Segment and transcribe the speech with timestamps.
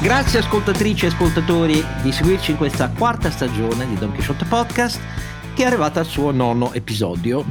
[0.00, 5.00] Grazie ascoltatrici e ascoltatori di seguirci in questa quarta stagione di Don Quixote Podcast
[5.54, 7.44] che è arrivata al suo nono episodio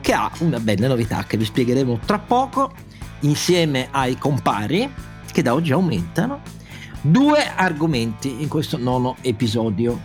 [0.00, 2.72] che ha una bella novità che vi spiegheremo tra poco
[3.20, 4.92] insieme ai compari
[5.32, 6.40] che da oggi aumentano
[7.00, 9.98] due argomenti in questo nono episodio.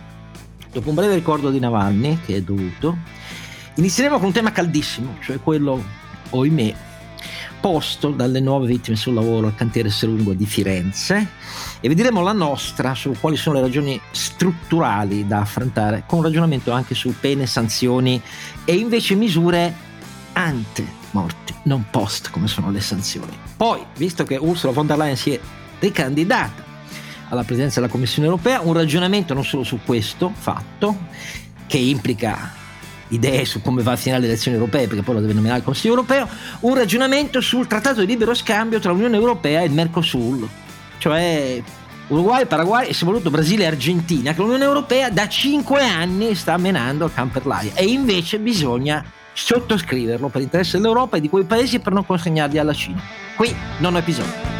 [0.72, 2.96] Dopo un breve ricordo di Navalny che è dovuto,
[3.74, 5.82] inizieremo con un tema caldissimo, cioè quello,
[6.30, 6.74] ohimè,
[7.66, 11.30] posto dalle nuove vittime sul lavoro al cantiere Serungo di Firenze
[11.80, 16.70] e vedremo la nostra su quali sono le ragioni strutturali da affrontare con un ragionamento
[16.70, 18.22] anche su pene, sanzioni
[18.64, 19.74] e invece misure
[20.34, 23.36] ante morti, non post come sono le sanzioni.
[23.56, 25.40] Poi, visto che Ursula von der Leyen si è
[25.80, 26.62] ricandidata
[27.30, 30.96] alla presidenza della Commissione europea, un ragionamento non solo su questo fatto,
[31.66, 32.55] che implica
[33.08, 35.64] idee su come va a finire le elezioni europee, perché poi lo deve nominare il
[35.64, 36.28] Consiglio europeo,
[36.60, 40.48] un ragionamento sul trattato di libero scambio tra l'Unione Europea e il Mercosur,
[40.98, 41.62] cioè
[42.08, 46.56] Uruguay, Paraguay e se voluto Brasile e Argentina, che l'Unione Europea da cinque anni sta
[46.56, 51.92] menando al camperlaia e invece bisogna sottoscriverlo per interesse dell'Europa e di quei paesi per
[51.92, 53.02] non consegnarli alla Cina.
[53.34, 54.55] Qui non ho episodio.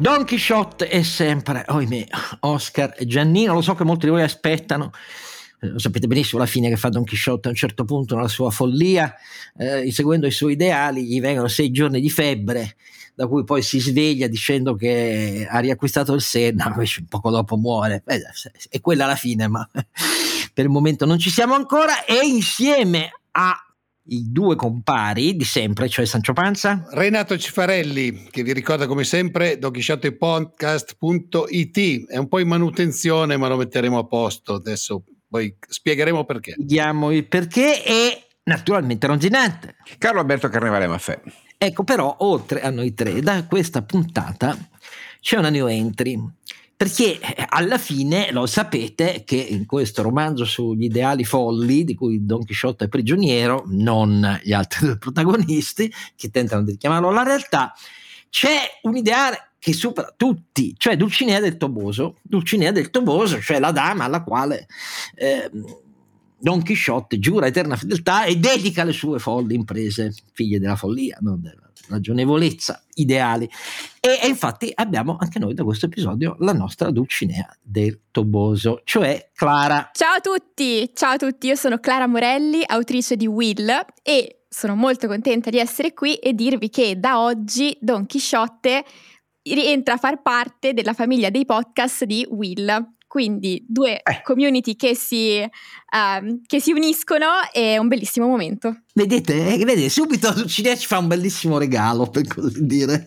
[0.00, 2.06] Don Quixote è sempre, ohimè,
[2.40, 4.92] Oscar Giannino, lo so che molti di voi aspettano,
[5.60, 8.26] eh, lo sapete benissimo la fine che fa Don Quixote a un certo punto nella
[8.26, 9.14] sua follia,
[9.58, 12.76] eh, seguendo i suoi ideali, gli vengono sei giorni di febbre,
[13.14, 18.02] da cui poi si sveglia dicendo che ha riacquistato il Senna, invece poco dopo muore,
[18.06, 18.22] eh,
[18.70, 19.68] è quella la fine, ma
[20.54, 23.69] per il momento non ci siamo ancora, e insieme a
[24.04, 26.86] i due compari di sempre, cioè Sancio Panza.
[26.90, 33.56] Renato Cifarelli, che vi ricorda come sempre donchisciottepodcast.it, è un po' in manutenzione ma lo
[33.56, 36.54] metteremo a posto, adesso poi spiegheremo perché.
[36.56, 39.76] Diamo il perché e naturalmente Ronzinante.
[39.98, 41.20] Carlo Alberto Carnevale Maffè.
[41.56, 44.56] Ecco però, oltre a noi tre, da questa puntata
[45.20, 46.18] c'è una new entry
[46.80, 52.24] perché eh, alla fine lo sapete che in questo romanzo sugli ideali folli di cui
[52.24, 57.74] Don Chisciotte è prigioniero, non gli altri due protagonisti che tentano di richiamarlo alla realtà,
[58.30, 63.72] c'è un ideale che supera tutti, cioè Dulcinea del Toboso, Dulcinea del Toboso, cioè la
[63.72, 64.66] dama alla quale
[65.16, 65.50] eh,
[66.38, 71.42] Don Chisciotte giura eterna fedeltà e dedica le sue folli imprese, figlie della follia, non
[71.42, 73.48] della ragionevolezza, ideali.
[74.00, 79.30] E, e, infatti abbiamo anche noi da questo episodio la nostra Dulcinea del Toboso, cioè
[79.34, 79.90] Clara.
[79.92, 83.68] Ciao a tutti, ciao a tutti, io sono Clara Morelli, autrice di Will
[84.02, 88.84] e sono molto contenta di essere qui e dirvi che da oggi Don Chisciotte
[89.42, 92.98] rientra a far parte della famiglia dei podcast di Will.
[93.10, 94.22] Quindi due eh.
[94.22, 98.82] community che si, uh, che si, uniscono è un bellissimo momento.
[98.94, 103.04] Vedete, eh, vedete subito Cilia ci fa un bellissimo regalo, per così dire.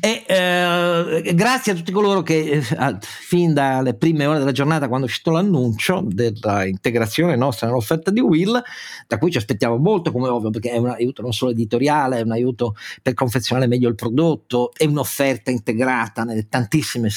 [0.00, 5.06] E eh, grazie a tutti coloro che eh, fin dalle prime ore della giornata, quando
[5.06, 8.60] è uscito l'annuncio dell'integrazione nostra nell'offerta di Will,
[9.06, 12.22] da cui ci aspettiamo molto, come ovvio, perché è un aiuto non solo editoriale, è
[12.22, 17.08] un aiuto per confezionare meglio il prodotto, è un'offerta integrata nelle tantissime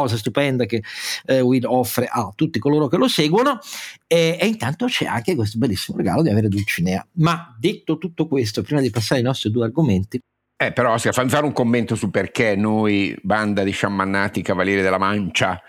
[0.00, 0.82] cosa stupenda che
[1.26, 3.58] eh, Will offre a tutti coloro che lo seguono
[4.06, 7.06] e, e, intanto c'è anche questo bellissimo regalo di avere Dulcinea.
[7.14, 10.20] Ma detto tutto questo, prima di passare ai nostri due argomenti,
[10.56, 14.98] eh, però Oscar, fammi fare un commento su perché noi, banda di sciamannati Cavalieri della
[14.98, 15.60] Mancia,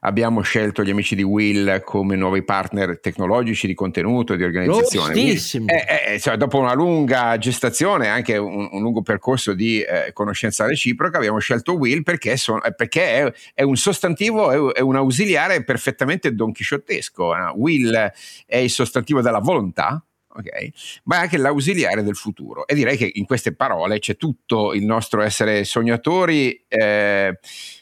[0.00, 5.12] abbiamo scelto gli amici di Will come nuovi partner tecnologici di contenuto e di organizzazione.
[5.12, 5.66] Giustissimo.
[5.66, 10.12] Eh, eh, eh, cioè, dopo una lunga gestazione, anche un, un lungo percorso di eh,
[10.12, 14.80] conoscenza reciproca, abbiamo scelto Will perché, son, eh, perché è, è, un sostantivo, è, è,
[14.82, 17.34] un ausiliare perfettamente donchisciottesco.
[17.56, 18.12] Will
[18.46, 20.00] è il sostantivo della volontà,
[20.38, 21.00] ok?
[21.04, 22.66] Ma è anche l'ausiliare del futuro.
[22.66, 26.64] E direi che in queste parole c'è tutto il nostro essere sognatori.
[26.68, 27.38] Eh,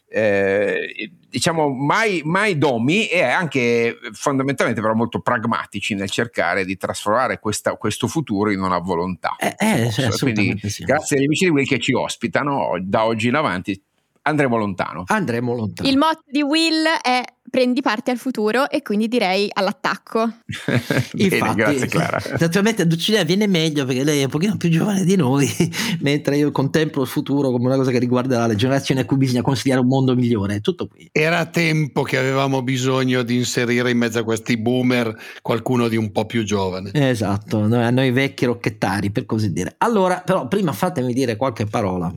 [0.09, 7.41] eh, diciamo mai, mai, domi e anche fondamentalmente però molto pragmatici nel cercare di trasformare
[7.41, 9.37] questa, questo futuro in una volontà.
[9.37, 10.85] Eh, eh, Quindi, sì.
[10.85, 13.83] grazie agli amici di Will che ci ospitano da oggi in avanti
[14.27, 15.05] andremo lontano.
[15.07, 15.89] Andremo lontano.
[15.89, 20.31] Il motto di Will è prendi parte al futuro e quindi direi all'attacco.
[21.13, 22.21] Bene, Infatti, grazie Clara.
[22.39, 25.49] Naturalmente Dulcinea viene meglio perché lei è un pochino più giovane di noi,
[26.01, 29.43] mentre io contemplo il futuro come una cosa che riguarda le generazioni a cui bisogna
[29.43, 30.61] consigliare un mondo migliore.
[30.61, 31.09] Tutto qui.
[31.13, 36.11] Era tempo che avevamo bisogno di inserire in mezzo a questi boomer qualcuno di un
[36.11, 36.91] po' più giovane.
[36.93, 39.75] Esatto, a noi vecchi rocchettari per così dire.
[39.79, 42.13] Allora, però prima fatemi dire qualche parola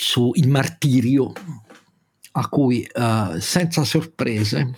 [0.00, 1.32] sul martirio
[2.30, 4.76] a cui uh, senza sorprese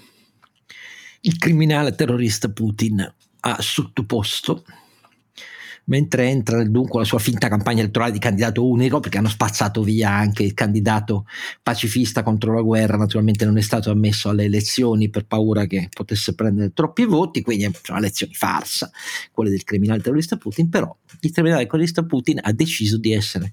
[1.21, 4.65] il criminale terrorista Putin ha sottoposto
[5.85, 10.09] mentre entra dunque la sua finta campagna elettorale di candidato unico, perché hanno spazzato via
[10.09, 11.27] anche il candidato
[11.63, 16.35] pacifista contro la guerra, naturalmente non è stato ammesso alle elezioni per paura che potesse
[16.35, 18.91] prendere troppi voti, quindi sono elezioni farsa,
[19.33, 23.53] quelle del criminale terrorista Putin, però il criminale terrorista Putin ha deciso di essere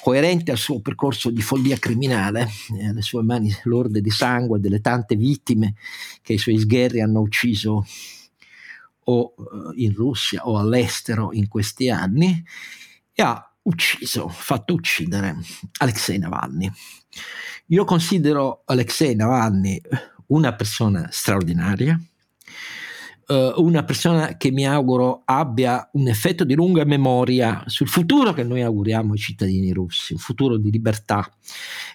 [0.00, 2.48] coerente al suo percorso di follia criminale,
[2.78, 5.74] eh, alle sue mani lorde di sangue, delle tante vittime
[6.22, 7.86] che i suoi sgherri hanno ucciso
[9.04, 12.44] o eh, in Russia o all'estero in questi anni
[13.12, 15.36] e ha ucciso, fatto uccidere
[15.78, 16.70] Alexei Navalny.
[17.66, 19.80] Io considero Alexei Navalny
[20.28, 22.00] una persona straordinaria,
[23.28, 28.42] uh, una persona che mi auguro abbia un effetto di lunga memoria sul futuro che
[28.42, 31.30] noi auguriamo ai cittadini russi, un futuro di libertà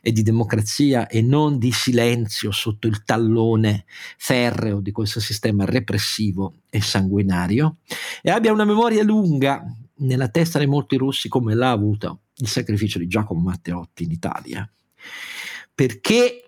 [0.02, 3.86] e di democrazia e non di silenzio sotto il tallone
[4.18, 7.78] ferreo di questo sistema repressivo e sanguinario
[8.22, 9.64] e abbia una memoria lunga
[9.98, 14.70] nella testa di molti russi come l'ha avuto il sacrificio di Giacomo Matteotti in Italia.
[15.76, 16.43] Perché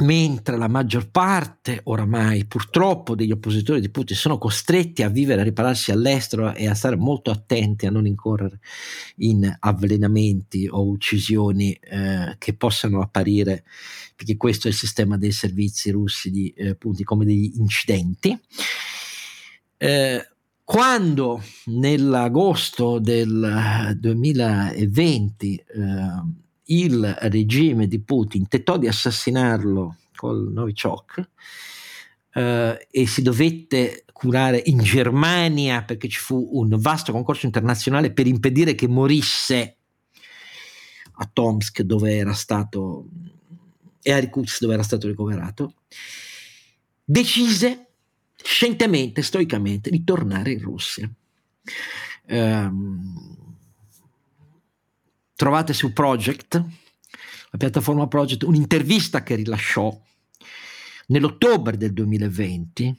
[0.00, 5.44] mentre la maggior parte oramai purtroppo degli oppositori di Putin sono costretti a vivere, a
[5.44, 8.60] ripararsi all'estero e a stare molto attenti a non incorrere
[9.16, 13.64] in avvelenamenti o uccisioni eh, che possano apparire,
[14.16, 18.38] perché questo è il sistema dei servizi russi di eh, Putin, come degli incidenti.
[19.76, 20.28] Eh,
[20.64, 25.64] quando nell'agosto del 2020 eh,
[26.70, 31.28] il regime di Putin tentò di assassinarlo col Novichok
[32.34, 38.26] eh, e si dovette curare in Germania perché ci fu un vasto concorso internazionale per
[38.26, 39.76] impedire che morisse
[41.12, 43.06] a Tomsk dove era stato
[44.02, 45.74] e a Irkutsk dove era stato ricoverato
[47.04, 47.86] decise
[48.36, 51.10] scientemente, stoicamente di tornare in Russia.
[52.28, 53.49] Um,
[55.40, 56.62] trovate su Project,
[57.50, 59.90] la piattaforma Project, un'intervista che rilasciò
[61.06, 62.98] nell'ottobre del 2020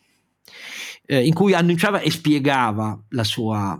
[1.05, 3.79] eh, in cui annunciava e spiegava la sua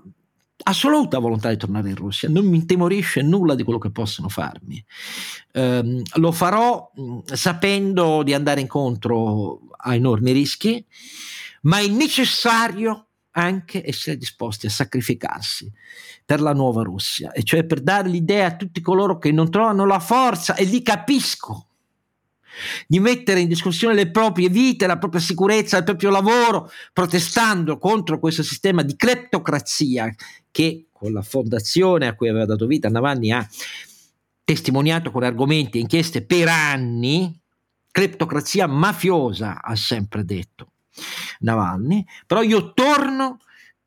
[0.64, 4.86] assoluta volontà di tornare in Russia, non mi intimorisce nulla di quello che possono farmi.
[5.54, 10.86] Eh, lo farò mm, sapendo di andare incontro a enormi rischi,
[11.62, 15.72] ma è necessario anche essere disposti a sacrificarsi
[16.26, 19.86] per la nuova Russia, e cioè per dare l'idea a tutti coloro che non trovano
[19.86, 21.68] la forza, e li capisco,
[22.88, 28.20] di mettere in discussione le proprie vite, la propria sicurezza, il proprio lavoro, protestando contro
[28.20, 30.14] questo sistema di cleptocrazia
[30.52, 33.48] che con la fondazione a cui aveva dato vita Navalny ha
[34.44, 37.40] testimoniato con argomenti e inchieste per anni,
[37.90, 40.71] cleptocrazia mafiosa, ha sempre detto.
[41.40, 43.40] Navalny, però io torno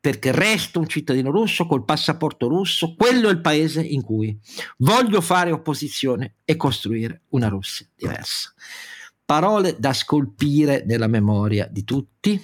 [0.05, 4.37] perché resto un cittadino russo col passaporto russo, quello è il paese in cui
[4.77, 8.53] voglio fare opposizione e costruire una Russia diversa.
[9.25, 12.39] Parole da scolpire nella memoria di tutti.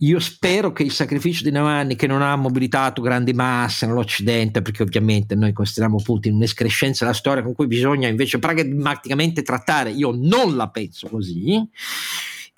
[0.00, 4.82] Io spero che il sacrificio di Navalny, che non ha mobilitato grandi masse nell'Occidente, perché
[4.82, 10.56] ovviamente noi consideriamo Putin un'escrescenza della storia con cui bisogna invece pragmaticamente trattare, io non
[10.56, 11.64] la penso così,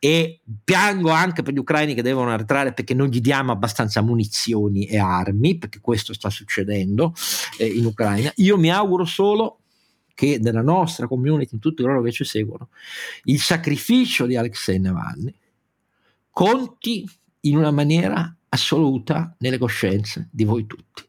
[0.01, 4.87] e piango anche per gli ucraini che devono arretrare perché non gli diamo abbastanza munizioni
[4.87, 7.15] e armi, perché questo sta succedendo
[7.59, 8.33] eh, in Ucraina.
[8.37, 9.61] Io mi auguro solo
[10.15, 12.69] che nella nostra community, in tutti coloro che ci seguono,
[13.25, 15.35] il sacrificio di Alexei Navalny
[16.31, 17.09] conti
[17.41, 21.03] in una maniera assoluta nelle coscienze di voi tutti.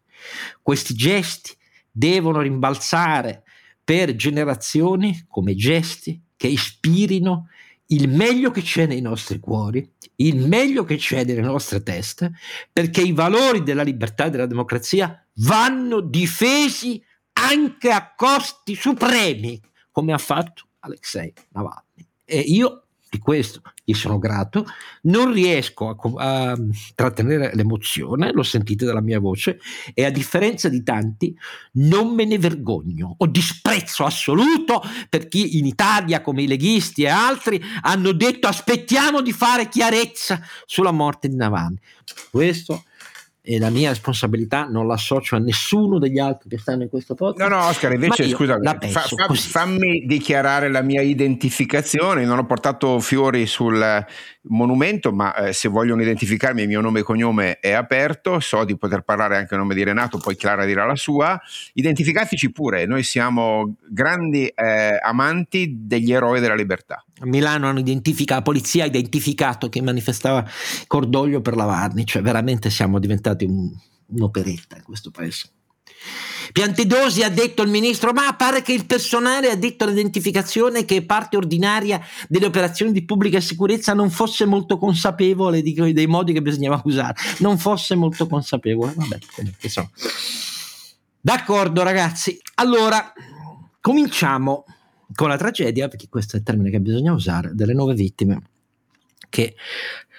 [0.62, 1.55] Questi gesti
[1.91, 3.43] devono rimbalzare
[3.84, 7.48] per generazioni come gesti che ispirino
[7.91, 12.34] il meglio che c'è nei nostri cuori, il meglio che c'è nelle nostre teste,
[12.72, 17.01] perché i valori della libertà e della democrazia vanno difesi
[17.34, 19.60] anche a costi supremi,
[19.91, 22.08] come ha fatto Alexei Navalny.
[22.25, 24.65] E io di questo gli sono grato,
[25.03, 26.57] non riesco a, a,
[26.93, 29.59] trattenere l'emozione, lo sentite dalla mia voce,
[29.95, 31.35] e a differenza di tanti
[31.73, 37.07] non me ne vergogno, ho disprezzo assoluto per chi in Italia, come i leghisti e
[37.07, 41.77] altri, hanno detto aspettiamo di fare chiarezza sulla morte di Navalny.
[42.29, 42.83] Questo
[43.49, 47.49] e la mia responsabilità non l'associo a nessuno degli altri che stanno in questo podcast.
[47.49, 52.25] No, no, Oscar, invece scusa, fa, fa, fammi dichiarare la mia identificazione.
[52.25, 54.05] Non ho portato fiori sul
[54.41, 58.77] monumento, ma eh, se vogliono identificarmi il mio nome e cognome è aperto, so di
[58.77, 61.41] poter parlare anche a nome di Renato, poi Clara dirà la sua.
[61.73, 67.03] Identificateci pure, noi siamo grandi eh, amanti degli eroi della libertà.
[67.19, 70.47] A Milano hanno identificato, la polizia ha identificato che manifestava
[70.88, 73.69] cordoglio per Lavarni, cioè veramente siamo diventati un,
[74.07, 75.49] un'operetta in questo paese.
[76.51, 81.38] Piantedosi ha detto al ministro, ma pare che il personale ha detto all'identificazione che parte
[81.38, 86.81] ordinaria delle operazioni di pubblica sicurezza non fosse molto consapevole di, dei modi che bisognava
[86.85, 88.93] usare, non fosse molto consapevole.
[88.95, 89.69] Vabbè, comunque.
[91.21, 93.13] D'accordo ragazzi, allora
[93.81, 94.65] cominciamo
[95.13, 98.41] con la tragedia, perché questo è il termine che bisogna usare, delle nuove vittime
[99.29, 99.55] che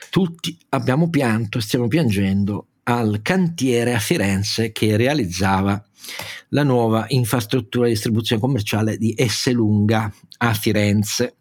[0.08, 5.82] tutti abbiamo pianto e stiamo piangendo al cantiere a Firenze che realizzava
[6.48, 11.36] la nuova infrastruttura di distribuzione commerciale di Esselunga a Firenze.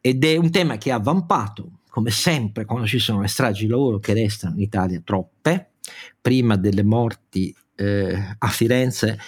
[0.00, 3.70] Ed è un tema che ha avvampato, come sempre, quando ci sono le stragi di
[3.70, 5.70] lavoro che restano in Italia troppe.
[6.20, 9.18] Prima delle morti eh, a Firenze,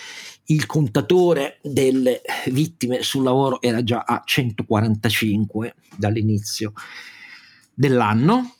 [0.47, 6.73] il contatore delle vittime sul lavoro era già a 145 dall'inizio
[7.73, 8.55] dell'anno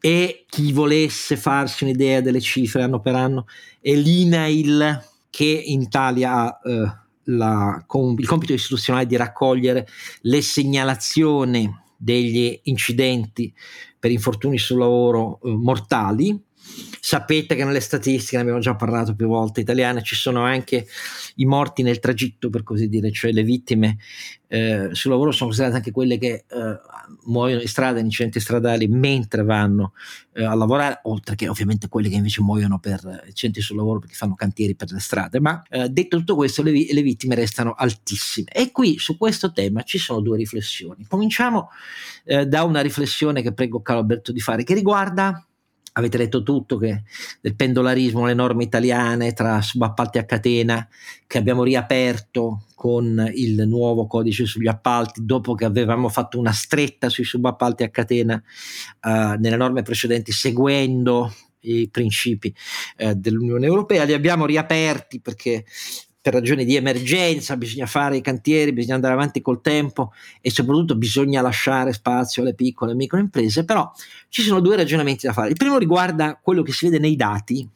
[0.00, 3.46] e chi volesse farsi un'idea delle cifre anno per anno
[3.80, 9.86] è l'INAIL che in Italia ha eh, com, il compito istituzionale di raccogliere
[10.22, 13.52] le segnalazioni degli incidenti
[13.98, 16.46] per infortuni sul lavoro eh, mortali
[17.00, 20.86] Sapete che nelle statistiche, ne abbiamo già parlato più volte, italiane ci sono anche
[21.36, 23.98] i morti nel tragitto, per così dire, cioè le vittime
[24.48, 26.80] eh, sul lavoro sono considerate anche quelle che eh,
[27.26, 29.92] muoiono in strada, in incidenti stradali, mentre vanno
[30.32, 34.14] eh, a lavorare, oltre che ovviamente quelle che invece muoiono per incidenti sul lavoro perché
[34.14, 35.38] fanno cantieri per le strade.
[35.40, 38.50] Ma eh, detto tutto questo, le, le vittime restano altissime.
[38.50, 41.06] E qui su questo tema ci sono due riflessioni.
[41.06, 41.68] Cominciamo
[42.24, 45.42] eh, da una riflessione che prego Carlo Alberto di fare, che riguarda
[45.98, 47.02] avete letto tutto che,
[47.40, 50.86] del pendolarismo, le norme italiane tra subappalti a catena
[51.26, 57.08] che abbiamo riaperto con il nuovo codice sugli appalti dopo che avevamo fatto una stretta
[57.08, 58.40] sui subappalti a catena
[59.02, 62.54] uh, nelle norme precedenti seguendo i principi
[62.96, 65.64] eh, dell'Unione Europea, li abbiamo riaperti perché
[66.28, 70.94] per ragioni di emergenza bisogna fare i cantieri, bisogna andare avanti col tempo e soprattutto
[70.94, 73.90] bisogna lasciare spazio alle piccole e micro imprese, però
[74.28, 75.48] ci sono due ragionamenti da fare.
[75.48, 77.66] Il primo riguarda quello che si vede nei dati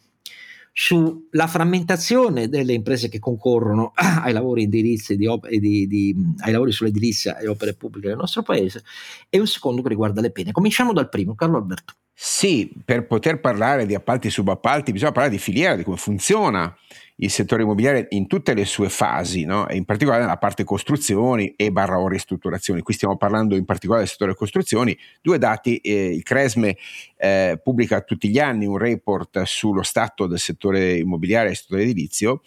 [0.70, 6.72] sulla frammentazione delle imprese che concorrono ai lavori, edilizi di op- di, di, ai lavori
[6.72, 8.84] sull'edilizia e opere pubbliche nel nostro paese
[9.30, 10.52] e un secondo che riguarda le pene.
[10.52, 11.94] Cominciamo dal primo, Carlo Alberto.
[12.14, 16.76] Sì, per poter parlare di appalti e subappalti bisogna parlare di filiera, di come funziona
[17.16, 19.66] il settore immobiliare in tutte le sue fasi, no?
[19.70, 22.82] in particolare nella parte costruzioni e barra o ristrutturazioni.
[22.82, 24.96] Qui stiamo parlando in particolare del settore costruzioni.
[25.20, 26.76] Due dati, eh, il Cresme
[27.16, 31.82] eh, pubblica tutti gli anni un report sullo stato del settore immobiliare e del settore
[31.82, 32.40] edilizio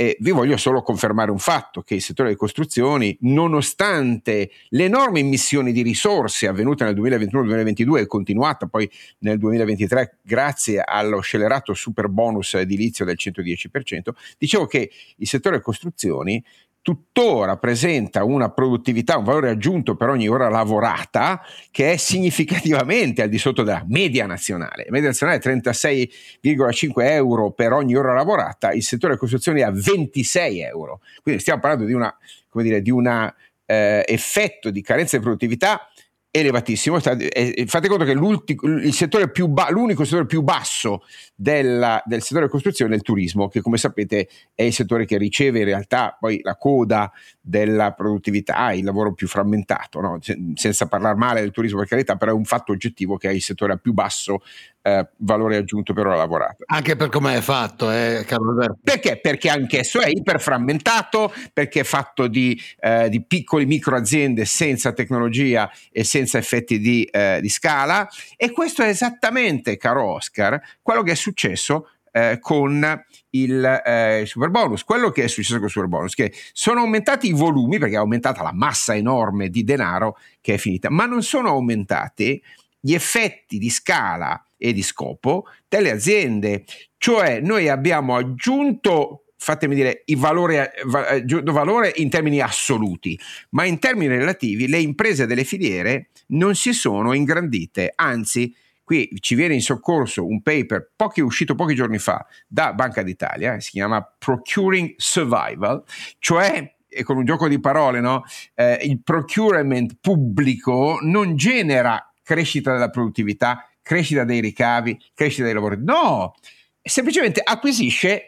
[0.00, 5.20] e vi voglio solo confermare un fatto, che il settore delle costruzioni, nonostante le enormi
[5.20, 12.08] emissioni di risorse avvenute nel 2021-2022 e continuata poi nel 2023 grazie allo scellerato super
[12.08, 16.42] bonus edilizio del 110%, dicevo che il settore delle costruzioni
[16.82, 23.28] tuttora presenta una produttività, un valore aggiunto per ogni ora lavorata che è significativamente al
[23.28, 24.84] di sotto della media nazionale.
[24.84, 30.60] La media nazionale è 36,5 euro per ogni ora lavorata, il settore costruzioni ha 26
[30.60, 31.00] euro.
[31.22, 33.32] Quindi stiamo parlando di un
[33.66, 35.89] eh, effetto di carenza di produttività
[36.30, 36.98] elevatissimo.
[37.00, 42.92] Fate conto che il settore più ba- l'unico settore più basso della, del settore costruzione
[42.92, 46.56] è il turismo, che come sapete è il settore che riceve in realtà poi la
[46.56, 47.10] coda
[47.40, 50.18] della produttività, il lavoro più frammentato, no?
[50.54, 53.42] senza parlare male del turismo per carità, però è un fatto oggettivo che è il
[53.42, 54.42] settore a più basso
[54.82, 56.64] eh, valore aggiunto per ora lavorato.
[56.66, 58.78] Anche per come è fatto, eh, Carlo Alberto.
[58.82, 59.18] Perché?
[59.20, 65.70] Perché anch'esso è iperframmentato, perché è fatto di, eh, di piccoli micro aziende senza tecnologia
[65.90, 71.12] e senza effetti di, eh, di scala e questo è esattamente, caro Oscar, quello che
[71.12, 74.84] è successo eh, con il eh, super bonus.
[74.84, 77.98] Quello che è successo con il super bonus che sono aumentati i volumi perché è
[77.98, 82.42] aumentata la massa enorme di denaro che è finita, ma non sono aumentati
[82.80, 86.64] gli effetti di scala e di scopo delle aziende.
[86.98, 93.18] Cioè noi abbiamo aggiunto fatemi dire, il valore, valore, in termini assoluti,
[93.50, 99.34] ma in termini relativi le imprese delle filiere non si sono ingrandite, anzi qui ci
[99.34, 104.02] viene in soccorso un paper pochi, uscito pochi giorni fa da Banca d'Italia, si chiama
[104.18, 105.84] Procuring Survival,
[106.18, 108.24] cioè con un gioco di parole, no?
[108.54, 115.78] eh, il procurement pubblico non genera crescita della produttività, crescita dei ricavi, crescita dei lavori.
[115.80, 116.36] No,
[116.80, 118.26] semplicemente acquisisce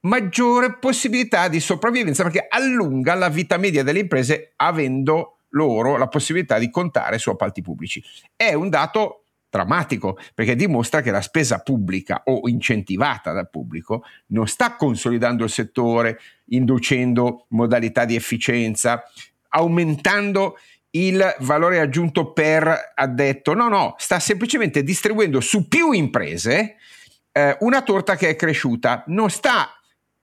[0.00, 6.58] maggiore possibilità di sopravvivenza perché allunga la vita media delle imprese avendo loro la possibilità
[6.58, 8.02] di contare su appalti pubblici.
[8.34, 14.48] È un dato drammatico perché dimostra che la spesa pubblica o incentivata dal pubblico non
[14.48, 19.02] sta consolidando il settore, inducendo modalità di efficienza,
[19.50, 20.56] aumentando
[20.92, 23.54] il valore aggiunto per addetto.
[23.54, 26.76] No, no, sta semplicemente distribuendo su più imprese
[27.32, 29.70] eh, una torta che è cresciuta, non sta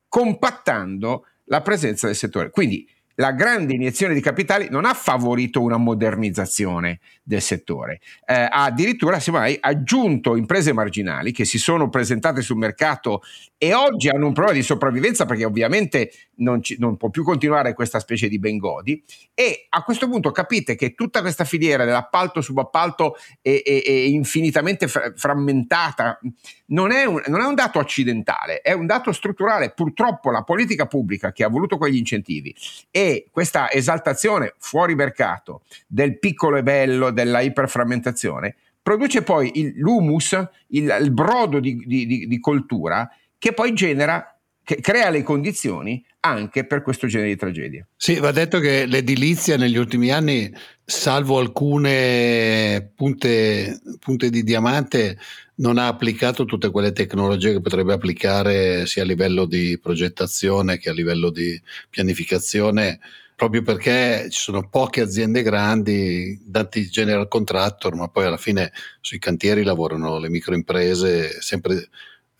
[0.07, 2.51] compattando la presenza del settore.
[2.51, 2.87] Quindi
[3.19, 9.19] la grande iniezione di capitali non ha favorito una modernizzazione del settore, eh, ha addirittura
[9.19, 13.21] semmai aggiunto imprese marginali che si sono presentate sul mercato
[13.57, 17.73] e oggi hanno un problema di sopravvivenza perché ovviamente non, ci, non può più continuare
[17.73, 19.03] questa specie di bengodi
[19.33, 24.87] e a questo punto capite che tutta questa filiera dell'appalto subappalto è, è, è infinitamente
[24.87, 26.19] fra- frammentata,
[26.67, 29.71] non è, un, non è un dato accidentale, è un dato strutturale.
[29.71, 32.53] Purtroppo la politica pubblica che ha voluto quegli incentivi
[32.91, 40.31] e questa esaltazione fuori mercato del piccolo e bello, della iperframmentazione, produce poi il, l'humus,
[40.67, 44.38] il, il brodo di, di, di, di coltura che poi genera,
[44.69, 47.87] che crea le condizioni anche per questo genere di tragedie.
[47.97, 50.53] Sì, va detto che l'edilizia negli ultimi anni,
[50.85, 55.17] salvo alcune punte, punte di diamante,
[55.55, 60.91] non ha applicato tutte quelle tecnologie che potrebbe applicare sia a livello di progettazione che
[60.91, 61.59] a livello di
[61.89, 62.99] pianificazione
[63.35, 68.71] proprio perché ci sono poche aziende grandi, tanti general contractor, ma poi alla fine
[69.01, 71.89] sui cantieri lavorano le microimprese, sempre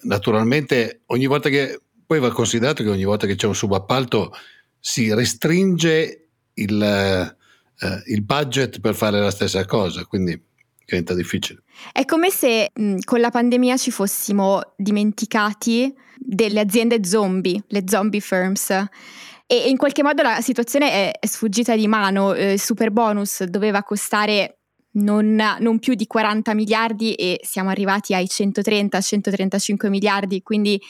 [0.02, 4.34] naturalmente ogni volta che poi va considerato che ogni volta che c'è un subappalto
[4.80, 10.42] si restringe il, eh, il budget per fare la stessa cosa, quindi
[10.84, 11.62] diventa difficile.
[11.92, 18.22] È come se mh, con la pandemia ci fossimo dimenticati delle aziende zombie, le zombie
[18.22, 18.72] firms
[19.46, 22.34] e in qualche modo la situazione è, è sfuggita di mano.
[22.34, 24.62] Eh, il super bonus doveva costare
[24.94, 30.82] non, non, più di 40 miliardi e siamo arrivati ai 130-135 miliardi, quindi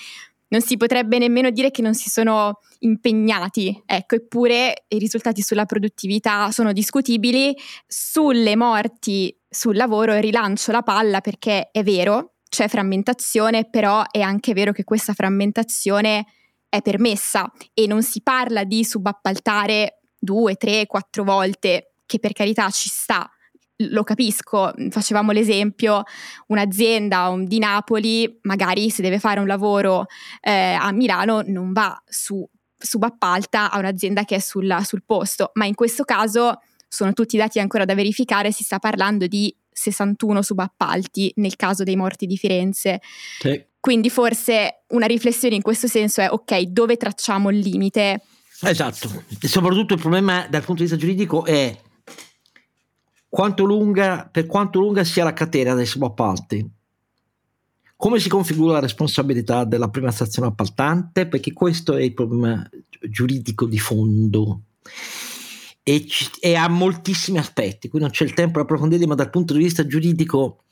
[0.50, 3.82] non si potrebbe nemmeno dire che non si sono impegnati.
[3.86, 7.56] Ecco, eppure i risultati sulla produttività sono discutibili.
[7.88, 14.54] Sulle morti sul lavoro rilancio la palla perché è vero, c'è frammentazione, però è anche
[14.54, 16.26] vero che questa frammentazione
[16.68, 22.70] è permessa e non si parla di subappaltare due, tre, quattro volte, che per carità
[22.70, 23.30] ci sta.
[23.84, 26.04] Lo capisco, facevamo l'esempio,
[26.48, 30.08] un'azienda di Napoli, magari se deve fare un lavoro
[30.42, 32.46] eh, a Milano, non va su
[32.78, 37.60] subappalta a un'azienda che è sulla, sul posto, ma in questo caso sono tutti dati
[37.60, 43.00] ancora da verificare, si sta parlando di 61 subappalti nel caso dei morti di Firenze.
[43.40, 43.64] Sì.
[43.80, 48.24] Quindi forse una riflessione in questo senso è ok, dove tracciamo il limite?
[48.62, 51.80] Esatto, e soprattutto il problema dal punto di vista giuridico è
[53.30, 56.70] quanto lunga, per quanto lunga sia la catena dei subappalti.
[57.96, 61.28] Come si configura la responsabilità della prima stazione appaltante?
[61.28, 62.68] Perché questo è il problema
[63.10, 64.62] giuridico di fondo
[65.84, 66.06] e,
[66.40, 69.64] e ha moltissimi aspetti, qui non c'è il tempo di approfondire, ma dal punto di
[69.64, 70.64] vista giuridico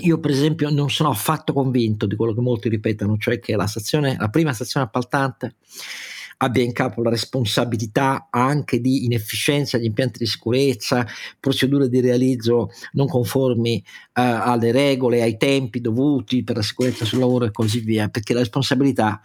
[0.00, 3.66] io per esempio non sono affatto convinto di quello che molti ripetono, cioè che la,
[3.66, 5.56] stazione, la prima stazione appaltante
[6.42, 11.06] abbia in capo la responsabilità anche di inefficienza di impianti di sicurezza,
[11.38, 17.20] procedure di realizzo non conformi eh, alle regole, ai tempi dovuti per la sicurezza sul
[17.20, 19.20] lavoro e così via, perché la responsabilità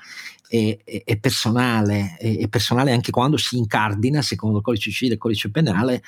[0.47, 5.13] è, è, è personale, è, è, personale anche quando si incardina, secondo il codice civile
[5.13, 6.03] e il codice penale,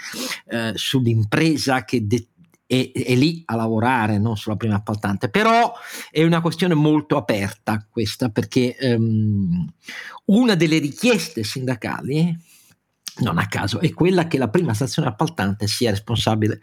[0.47, 2.27] eh, sull'impresa che de-
[2.71, 5.29] è, è, lì a lavorare, non sulla prima appaltante.
[5.29, 5.73] Però
[6.11, 9.67] è una questione molto aperta questa, perché um,
[10.25, 12.37] una delle richieste sindacali,
[13.21, 16.59] non a caso, è quella che la prima stazione appaltante sia responsabile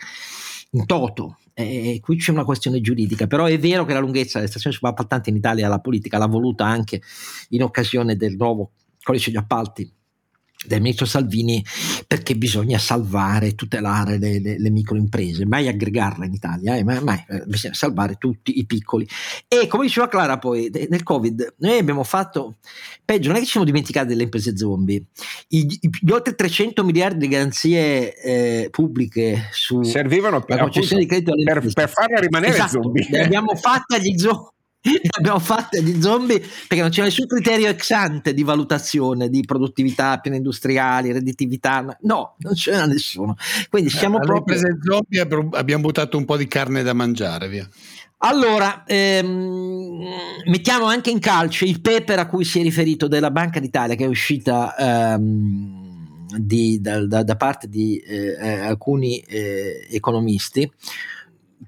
[0.71, 1.39] in toto.
[1.55, 5.31] E qui c'è una questione giuridica, però è vero che la lunghezza delle stazioni subappaltanti
[5.31, 7.03] in Italia la politica l'ha voluta anche
[7.49, 9.91] in occasione del nuovo codice di appalti
[10.67, 11.65] del ministro Salvini
[12.07, 17.25] perché bisogna salvare, tutelare le, le, le microimprese, mai aggregarle in Italia, eh, mai, mai,
[17.29, 19.07] eh, bisogna salvare tutti i piccoli.
[19.49, 22.57] E come diceva Clara poi, de, nel Covid, noi abbiamo fatto,
[23.05, 25.05] peggio, non è che ci siamo dimenticati delle imprese zombie,
[25.49, 25.67] I,
[26.01, 29.83] gli oltre 300 miliardi di garanzie eh, pubbliche su...
[29.83, 33.07] Servivano per, appunto, di credito per, per farle rimanere esatto, zombie.
[33.11, 34.55] Le abbiamo fatte agli zombie
[35.19, 40.19] abbiamo fatto gli zombie perché non c'è nessun criterio ex ante di valutazione di produttività,
[40.19, 43.37] piani industriali, redditività, no, non c'era nessuno.
[43.69, 44.59] Quindi siamo Alle proprio...
[44.83, 45.21] zombie
[45.53, 47.69] abbiamo buttato un po' di carne da mangiare, via.
[48.19, 50.03] Allora, ehm,
[50.47, 54.05] mettiamo anche in calce il paper a cui si è riferito della Banca d'Italia che
[54.05, 55.87] è uscita ehm,
[56.39, 60.69] di, da, da, da, parte di eh, alcuni eh, economisti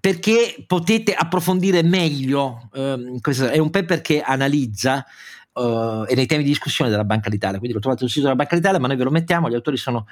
[0.00, 5.04] perché potete approfondire meglio, ehm, questo è un paper che analizza
[5.50, 8.36] Uh, e nei temi di discussione della Banca d'Italia, quindi lo trovate sul sito della
[8.36, 10.06] Banca d'Italia, ma noi ve lo mettiamo, gli autori sono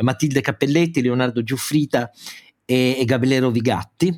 [0.00, 2.10] Matilde Cappelletti, Leonardo Giuffrita
[2.70, 4.14] e, e Gabriele Vigatti.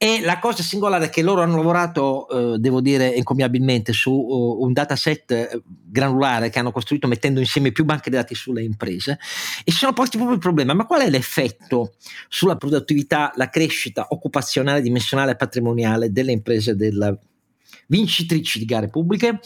[0.00, 4.62] E la cosa singolare è che loro hanno lavorato, eh, devo dire, encomiabilmente su uh,
[4.62, 9.18] un dataset eh, granulare che hanno costruito mettendo insieme più banche dati sulle imprese
[9.64, 11.94] e si sono posti proprio il problema, ma qual è l'effetto
[12.28, 17.18] sulla produttività, la crescita occupazionale, dimensionale e patrimoniale delle imprese della
[17.88, 19.40] vincitrici di gare pubbliche?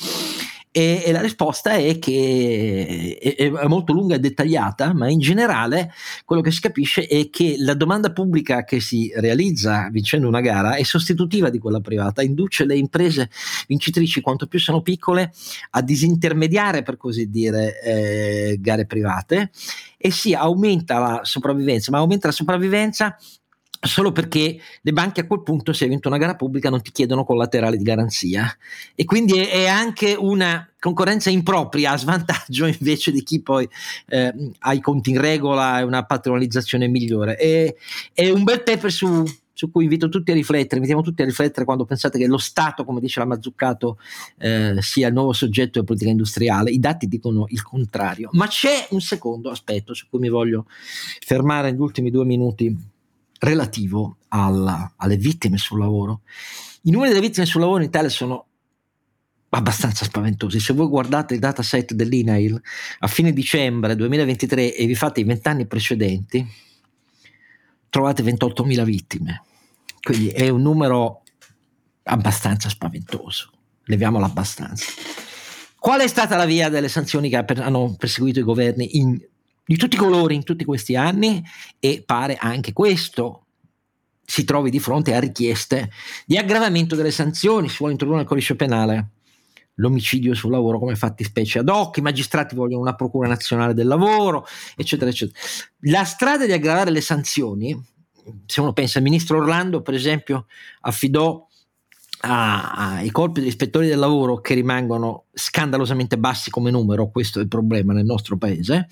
[0.75, 5.93] E, e, la risposta è che è, è, molto lunga e dettagliata, ma in generale
[6.25, 10.77] quello che si capisce è che la domanda pubblica che si realizza vincendo una gara
[10.77, 13.29] è sostitutiva di quella privata, induce le imprese
[13.69, 15.31] vincitrici, quanto più sono piccole,
[15.73, 19.51] a disintermediare, per così dire, eh, gare private
[19.99, 23.15] e si aumenta la sopravvivenza, ma aumenta la sopravvivenza
[23.85, 26.93] solo perché le banche a quel punto se hai vinto una gara pubblica non ti
[26.93, 28.57] chiedono collaterali di garanzia
[28.95, 33.69] e quindi è, è anche una concorrenza impropria a svantaggio invece di chi poi
[34.09, 37.75] eh, ha i conti in regola e una patrimonializzazione migliore è,
[38.13, 41.65] è un bel paper su, su cui invito tutti a riflettere, invitiamo tutti a riflettere
[41.65, 43.99] quando pensate che lo Stato, come dice la Mazzuccato,
[44.39, 46.71] eh, sia il nuovo soggetto della politica industriale.
[46.71, 48.31] I dati dicono il contrario.
[48.33, 50.67] Ma c'è un secondo aspetto su cui mi voglio
[51.21, 52.91] fermare negli ultimi due minuti
[53.43, 56.23] relativo alla, alle vittime sul lavoro.
[56.83, 58.47] I numeri delle vittime sul lavoro in Italia sono
[59.51, 60.61] abbastanza spaventosi.
[60.61, 62.61] Se voi guardate il dataset dell'INAIL
[63.01, 66.47] a fine dicembre 2023 e vi fate i vent'anni precedenti,
[67.91, 69.43] trovate 28.000 vittime.
[70.01, 71.23] Quindi è un numero
[72.05, 73.51] abbastanza spaventoso.
[73.85, 74.87] Leviamolo abbastanza.
[75.79, 79.21] Qual è stata la via delle sanzioni che hanno perseguito i governi in
[79.65, 81.43] di tutti i colori in tutti questi anni
[81.79, 83.47] e pare anche questo
[84.25, 85.91] si trovi di fronte a richieste
[86.25, 89.11] di aggravamento delle sanzioni, si vuole introdurre nel codice penale
[89.77, 93.87] l'omicidio sul lavoro come fatti specie ad hoc, i magistrati vogliono una procura nazionale del
[93.87, 94.47] lavoro,
[94.77, 95.39] eccetera, eccetera.
[95.81, 97.79] La strada di aggravare le sanzioni,
[98.47, 100.47] se uno pensa al ministro Orlando, per esempio,
[100.81, 101.47] affidò
[102.25, 107.49] ai colpi degli ispettori del lavoro che rimangono scandalosamente bassi come numero, questo è il
[107.49, 108.87] problema nel nostro paese,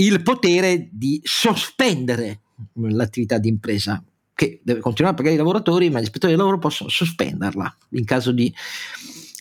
[0.00, 2.40] il potere di sospendere
[2.74, 4.02] l'attività di impresa
[4.34, 8.04] che deve continuare a pagare i lavoratori, ma gli ispettori del lavoro possono sospenderla in
[8.04, 8.52] caso di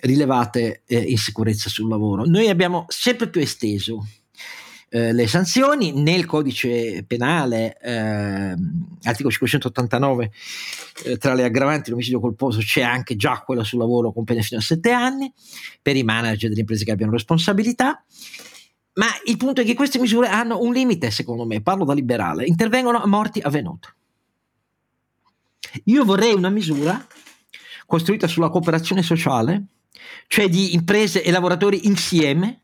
[0.02, 2.26] rilevate eh, insicurezze sul lavoro.
[2.26, 4.06] Noi abbiamo sempre più esteso
[4.90, 8.56] eh, le sanzioni nel codice penale, eh,
[9.04, 10.32] articolo 589,
[11.06, 14.60] eh, tra le aggravanti l'omicidio colposo c'è anche già quella sul lavoro con pene fino
[14.60, 15.32] a 7 anni
[15.82, 18.04] per i manager delle imprese che abbiano responsabilità
[19.00, 22.46] ma il punto è che queste misure hanno un limite, secondo me, parlo da liberale,
[22.46, 23.96] intervengono a morti avvenute.
[25.86, 27.08] Io vorrei una misura
[27.86, 29.64] costruita sulla cooperazione sociale,
[30.28, 32.64] cioè di imprese e lavoratori insieme,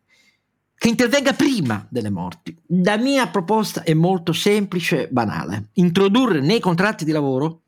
[0.78, 2.54] che intervenga prima delle morti.
[2.84, 5.70] La mia proposta è molto semplice e banale.
[5.76, 7.62] Introdurre nei contratti di lavoro,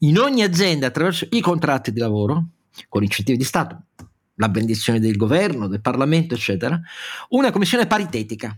[0.00, 2.44] in ogni azienda attraverso i contratti di lavoro,
[2.90, 3.85] con incentivi di Stato,
[4.36, 6.80] la benedizione del governo, del Parlamento, eccetera,
[7.30, 8.56] una commissione paritetica,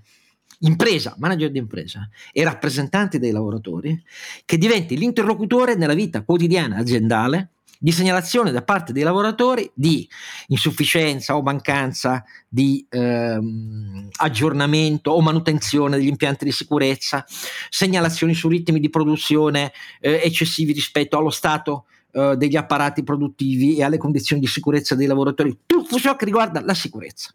[0.60, 4.00] impresa, manager di impresa e rappresentanti dei lavoratori,
[4.44, 10.08] che diventi l'interlocutore nella vita quotidiana aziendale di segnalazione da parte dei lavoratori di
[10.48, 17.24] insufficienza o mancanza di ehm, aggiornamento o manutenzione degli impianti di sicurezza,
[17.70, 23.84] segnalazioni su ritmi di produzione eh, eccessivi rispetto allo stato eh, degli apparati produttivi e
[23.84, 27.34] alle condizioni di sicurezza dei lavoratori, tutto ciò che riguarda la sicurezza,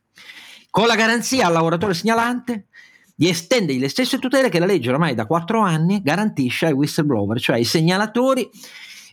[0.69, 2.67] con la garanzia al lavoratore segnalante
[3.15, 7.39] di estendergli le stesse tutele che la legge ormai da quattro anni garantisce ai whistleblower,
[7.39, 8.49] cioè ai segnalatori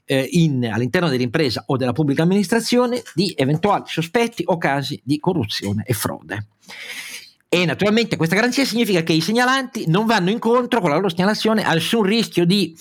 [0.07, 5.85] eh, in, all'interno dell'impresa o della pubblica amministrazione di eventuali sospetti o casi di corruzione
[5.87, 6.47] e frode.
[7.49, 11.65] E naturalmente questa garanzia significa che i segnalanti non vanno incontro con la loro segnalazione
[11.65, 12.77] a nessun rischio di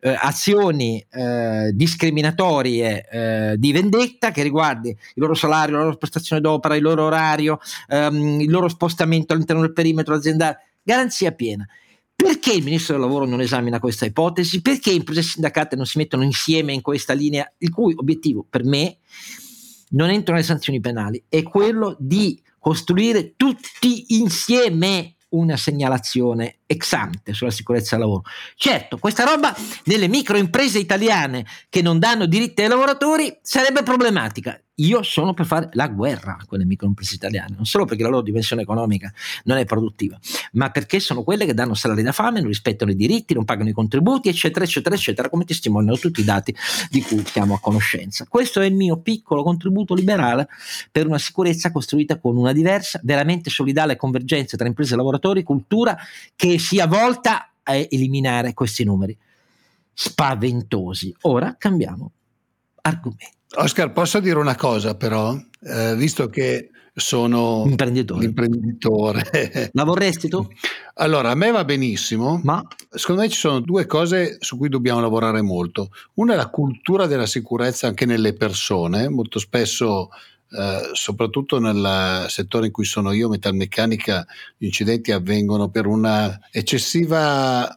[0.00, 6.40] eh, azioni eh, discriminatorie eh, di vendetta che riguardi il loro salario, la loro prestazione
[6.40, 7.58] d'opera, il loro orario,
[7.88, 10.58] ehm, il loro spostamento all'interno del perimetro aziendale.
[10.82, 11.66] Garanzia piena.
[12.14, 14.60] Perché il ministro del lavoro non esamina questa ipotesi?
[14.60, 18.98] Perché imprese sindacate non si mettono insieme in questa linea, il cui obiettivo per me
[19.90, 27.32] non entrano le sanzioni penali, è quello di costruire tutti insieme una segnalazione ex ante
[27.32, 28.22] sulla sicurezza del lavoro.
[28.54, 35.02] Certo, questa roba nelle microimprese italiane che non danno diritti ai lavoratori sarebbe problematica io
[35.02, 38.62] sono per fare la guerra a quelle microimprese italiane, non solo perché la loro dimensione
[38.62, 39.12] economica
[39.44, 40.18] non è produttiva,
[40.52, 43.68] ma perché sono quelle che danno salari da fame, non rispettano i diritti, non pagano
[43.68, 46.54] i contributi, eccetera, eccetera, eccetera, come testimoniano tutti i dati
[46.90, 48.26] di cui siamo a conoscenza.
[48.28, 50.48] Questo è il mio piccolo contributo liberale
[50.90, 55.96] per una sicurezza costruita con una diversa, veramente solidale convergenza tra imprese e lavoratori, cultura
[56.36, 59.16] che sia volta a eliminare questi numeri
[59.92, 61.14] spaventosi.
[61.22, 62.12] Ora cambiamo
[62.82, 63.37] argomento.
[63.56, 68.20] Oscar, posso dire una cosa però, eh, visto che sono imprenditore.
[68.20, 69.70] l'imprenditore.
[69.72, 70.46] La vorresti tu?
[70.94, 75.00] Allora, a me va benissimo, ma secondo me ci sono due cose su cui dobbiamo
[75.00, 75.90] lavorare molto.
[76.14, 80.08] Una è la cultura della sicurezza anche nelle persone, molto spesso
[80.50, 87.18] Uh, soprattutto nel settore in cui sono io, metalmeccanica, gli incidenti avvengono per un eccessivo
[87.18, 87.68] uh,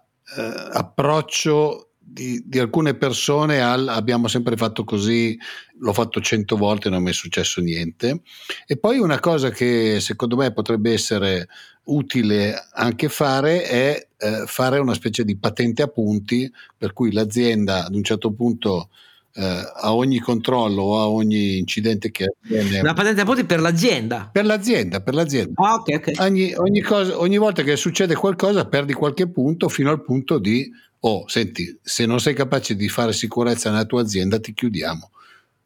[0.72, 5.38] approccio di, di, alcune persone al abbiamo sempre fatto così,
[5.80, 8.22] l'ho fatto cento volte e non mi è successo niente.
[8.68, 11.48] E poi una cosa che secondo me potrebbe essere
[11.86, 17.86] utile anche fare è eh, fare una specie di patente a punti per cui l'azienda
[17.86, 18.90] ad un certo punto
[19.34, 22.82] eh, a ogni controllo o a ogni incidente che avviene.
[22.82, 24.30] Una patente a punti per l'azienda?
[24.32, 25.54] Per l'azienda, per l'azienda.
[25.56, 26.16] Ah, okay, okay.
[26.20, 30.70] Ogni, ogni, cosa, ogni volta che succede qualcosa perdi qualche punto fino al punto di
[31.02, 35.12] oh, senti, se non sei capace di fare sicurezza nella tua azienda, ti chiudiamo.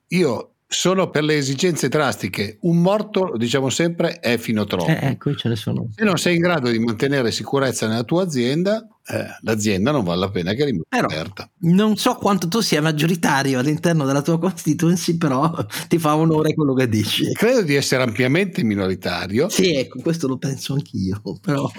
[0.10, 2.58] Io sono per le esigenze drastiche.
[2.62, 4.88] Un morto, lo diciamo sempre, è fino troppo.
[4.88, 5.90] Eh, ecco, ce ne sono.
[5.96, 10.20] Se non sei in grado di mantenere sicurezza nella tua azienda, eh, l'azienda non vale
[10.20, 11.50] la pena che rimanga però, aperta.
[11.60, 15.54] Non so quanto tu sia maggioritario all'interno della tua constituency, però
[15.88, 17.32] ti fa onore quello che dici.
[17.34, 19.48] Credo di essere ampiamente minoritario.
[19.50, 21.22] Sì, ecco, questo lo penso anch'io.
[21.40, 21.72] Però,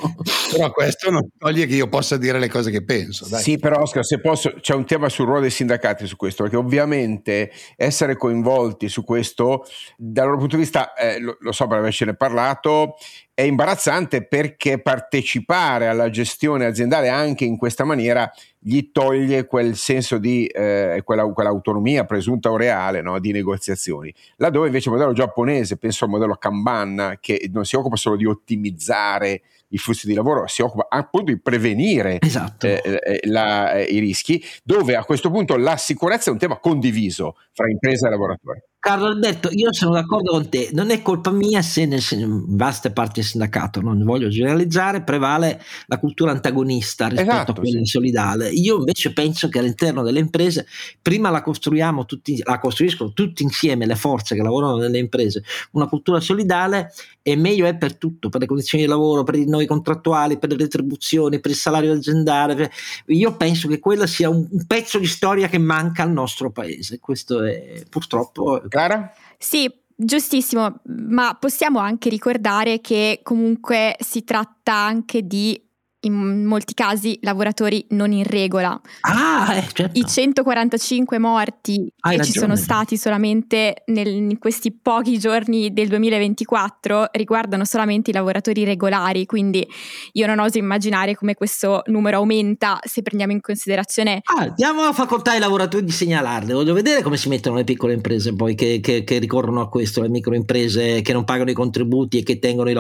[0.57, 3.29] però questo non toglie che io possa dire le cose che penso.
[3.29, 3.43] Dai.
[3.43, 6.57] Sì, però Oscar, se posso, c'è un tema sul ruolo dei sindacati su questo, perché
[6.59, 9.65] ovviamente essere coinvolti su questo,
[9.97, 12.97] dal loro punto di vista, eh, lo, lo so per avercene parlato,
[13.37, 20.17] è imbarazzante perché partecipare alla gestione aziendale anche in questa maniera gli toglie quel senso
[20.17, 24.13] di eh, quella, quell'autonomia presunta o reale no, di negoziazioni.
[24.37, 28.25] Laddove invece il modello giapponese, penso al modello Kanban, che non si occupa solo di
[28.25, 32.67] ottimizzare i flussi di lavoro, si occupa appunto di prevenire esatto.
[32.67, 36.59] eh, eh, la, eh, i rischi, dove a questo punto la sicurezza è un tema
[36.59, 38.61] condiviso fra impresa e lavoratori.
[38.87, 42.93] Carlo Alberto, io sono d'accordo con te, non è colpa mia se nel, in vaste
[42.93, 47.87] parti del sindacato, non voglio generalizzare, prevale la cultura antagonista rispetto esatto, a quella sì.
[47.87, 48.49] solidale.
[48.51, 50.69] Io invece penso che all'interno delle imprese
[51.03, 55.89] prima la costruiamo tutti, la costruiscono tutti insieme le forze che lavorano nelle imprese, una
[55.89, 59.67] cultura solidale e meglio è per tutto, per le condizioni di lavoro, per i noi
[59.67, 62.71] contrattuali, per le retribuzioni, per il salario aziendale.
[63.07, 67.01] Io penso che quella sia un, un pezzo di storia che manca al nostro paese.
[67.01, 69.11] Questo è purtroppo Clara?
[69.39, 75.59] Sì, giustissimo, ma possiamo anche ricordare che comunque si tratta anche di
[76.07, 78.81] in molti casi lavoratori non in regola.
[79.01, 79.99] Ah, eh, certo.
[79.99, 82.25] I 145 morti Hai che ragione.
[82.25, 88.65] ci sono stati solamente nel, in questi pochi giorni del 2024 riguardano solamente i lavoratori
[88.65, 89.67] regolari, quindi
[90.13, 94.23] io non oso immaginare come questo numero aumenta se prendiamo in considerazione...
[94.25, 97.93] Ah, diamo la facoltà ai lavoratori di segnalarle, voglio vedere come si mettono le piccole
[97.93, 102.19] imprese poi che, che, che ricorrono a questo, le microimprese che non pagano i contributi
[102.19, 102.75] e che tengono i,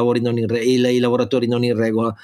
[0.46, 2.14] re, i, i lavoratori non in regola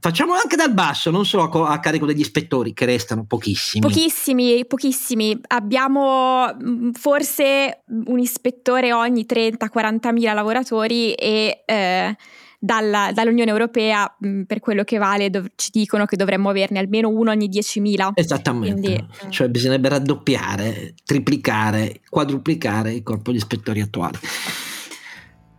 [0.00, 3.86] facciamolo anche dal basso, non solo a, a, carico degli ispettori, che restano pochissimi.
[3.86, 5.38] Pochissimi, pochissimi.
[5.48, 12.16] Abbiamo mm, forse un ispettore ogni 30-40 mila lavoratori e eh,
[12.58, 16.78] dalla, dall'Unione Europea, mh, mm, per quello che vale, dov- ci dicono che dovremmo averne
[16.78, 18.10] almeno uno ogni 10.000.
[18.14, 19.30] Esattamente, Quindi, eh.
[19.30, 24.18] cioè bisognerebbe raddoppiare, triplicare, quadruplicare il corpo di ispettori attuali.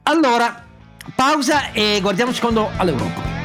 [0.04, 0.65] Allora,
[1.15, 3.38] pausa e guardiamo un secondo all'Europa.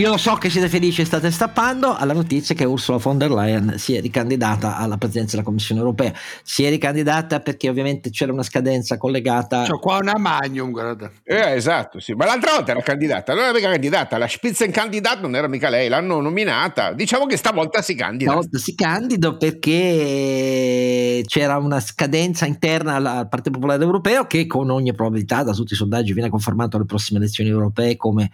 [0.00, 3.74] Io so che siete felici e state stappando alla notizia che Ursula von der Leyen
[3.76, 6.10] si è ricandidata alla presidenza della Commissione europea.
[6.42, 9.64] Si è ricandidata perché ovviamente c'era una scadenza collegata.
[9.68, 11.10] C'ho qua una magnum, guarda.
[11.22, 12.14] Eh, esatto, sì.
[12.14, 15.90] Ma l'altra volta era candidata, non era mica candidata, la Spitzenkandidat non era mica lei,
[15.90, 16.94] l'hanno nominata.
[16.94, 18.30] Diciamo che stavolta si candida.
[18.30, 24.94] Stavolta si candida perché c'era una scadenza interna al Partito Popolare Europeo che con ogni
[24.94, 28.30] probabilità da tutti i sondaggi viene confermato alle prossime elezioni europee come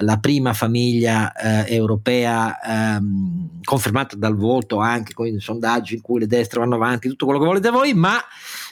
[0.00, 6.20] la prima famiglia eh, europea ehm, confermata dal voto anche con i sondaggi in cui
[6.20, 8.18] le destre vanno avanti, tutto quello che volete voi, ma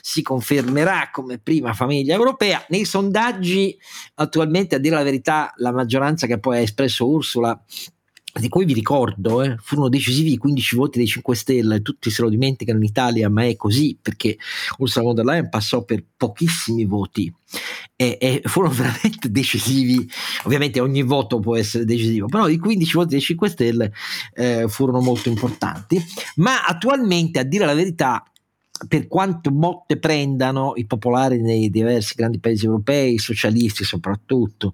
[0.01, 2.63] si confermerà come prima famiglia europea.
[2.69, 3.77] Nei sondaggi
[4.15, 7.59] attualmente, a dire la verità, la maggioranza che poi ha espresso Ursula
[8.39, 12.21] di cui vi ricordo, eh, furono decisivi i 15 voti dei 5 Stelle, tutti se
[12.21, 14.37] lo dimenticano in Italia, ma è così perché
[14.77, 17.33] Ursula von der Leyen passò per pochissimi voti
[17.95, 20.07] e, e, furono veramente decisivi.
[20.43, 23.93] Ovviamente ogni voto può essere decisivo, però i 15 voti dei 5 Stelle
[24.33, 26.01] eh, furono molto importanti.
[26.35, 28.23] Ma attualmente, a dire la verità,
[28.87, 34.73] per quanto motte prendano i popolari nei diversi grandi paesi europei, i socialisti soprattutto,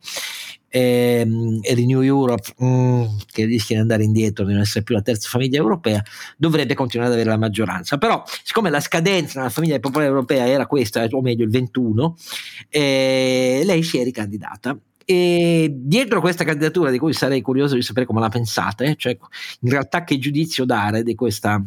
[0.69, 5.01] ehm, e Renew Europe, mm, che rischia di andare indietro, di non essere più la
[5.01, 6.03] terza famiglia europea,
[6.37, 7.97] dovrebbe continuare ad avere la maggioranza.
[7.97, 12.17] Però, siccome la scadenza nella famiglia popolare europea era questa, o meglio il 21,
[12.69, 18.05] eh, lei si è ricandidata e dietro questa candidatura, di cui sarei curioso di sapere
[18.05, 19.17] come la pensate, cioè
[19.59, 21.61] in realtà che giudizio dare di questa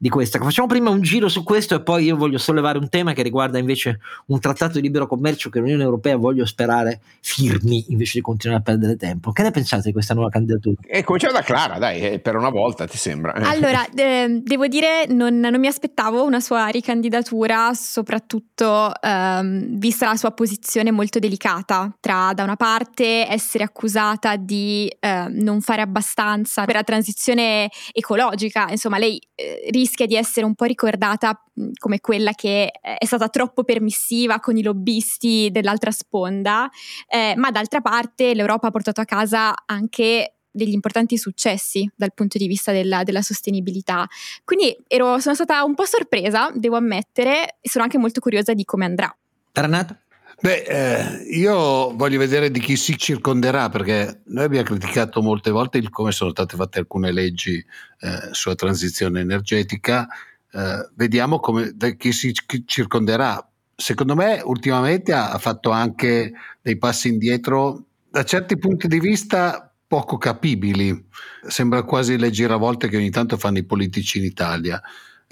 [0.00, 0.38] di questa.
[0.38, 3.58] Facciamo prima un giro su questo e poi io voglio sollevare un tema che riguarda
[3.58, 8.62] invece un trattato di libero commercio che l'Unione Europea voglio sperare firmi invece di continuare
[8.62, 9.30] a perdere tempo.
[9.30, 10.76] Che ne pensate di questa nuova candidatura?
[10.86, 13.34] E cominciamo da Clara, dai, eh, per una volta ti sembra.
[13.50, 20.16] Allora, eh, devo dire, non, non, mi aspettavo una sua ricandidatura, soprattutto ehm, vista la
[20.16, 26.64] sua posizione molto delicata tra da una parte essere accusata di eh, non fare abbastanza
[26.64, 29.29] per la transizione ecologica, insomma lei eh,
[29.70, 31.42] rischia rischia di essere un po' ricordata
[31.78, 36.70] come quella che eh, è stata troppo permissiva con i lobbisti dell'altra sponda,
[37.08, 42.38] eh, ma d'altra parte l'Europa ha portato a casa anche degli importanti successi dal punto
[42.38, 44.06] di vista della, della sostenibilità.
[44.44, 48.64] Quindi ero, sono stata un po' sorpresa, devo ammettere, e sono anche molto curiosa di
[48.64, 49.14] come andrà.
[49.52, 49.96] Renato?
[50.42, 55.76] Beh, eh, io voglio vedere di chi si circonderà perché noi abbiamo criticato molte volte
[55.76, 57.62] il come sono state fatte alcune leggi
[58.00, 60.08] eh, sulla transizione energetica.
[60.50, 62.32] Eh, vediamo come, da chi si
[62.64, 63.46] circonderà.
[63.76, 69.70] Secondo me, ultimamente ha, ha fatto anche dei passi indietro da certi punti di vista
[69.86, 71.06] poco capibili.
[71.46, 74.80] Sembra quasi le giravolte che ogni tanto fanno i politici in Italia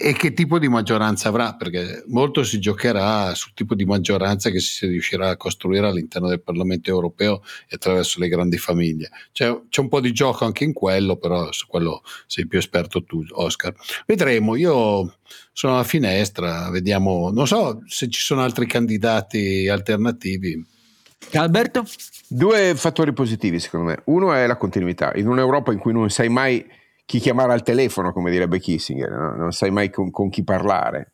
[0.01, 4.61] e che tipo di maggioranza avrà, perché molto si giocherà sul tipo di maggioranza che
[4.61, 9.09] si riuscirà a costruire all'interno del Parlamento europeo e attraverso le grandi famiglie.
[9.33, 13.03] C'è, c'è un po' di gioco anche in quello, però su quello sei più esperto
[13.03, 13.75] tu, Oscar.
[14.05, 15.17] Vedremo, io
[15.51, 20.65] sono alla finestra, vediamo, non so se ci sono altri candidati alternativi.
[21.33, 21.83] Alberto?
[22.25, 24.01] Due fattori positivi secondo me.
[24.05, 25.11] Uno è la continuità.
[25.15, 26.65] In un'Europa in cui non sai mai
[27.09, 29.35] chi chiamare al telefono, come direbbe Kissinger, no?
[29.35, 31.13] non sai mai con, con chi parlare.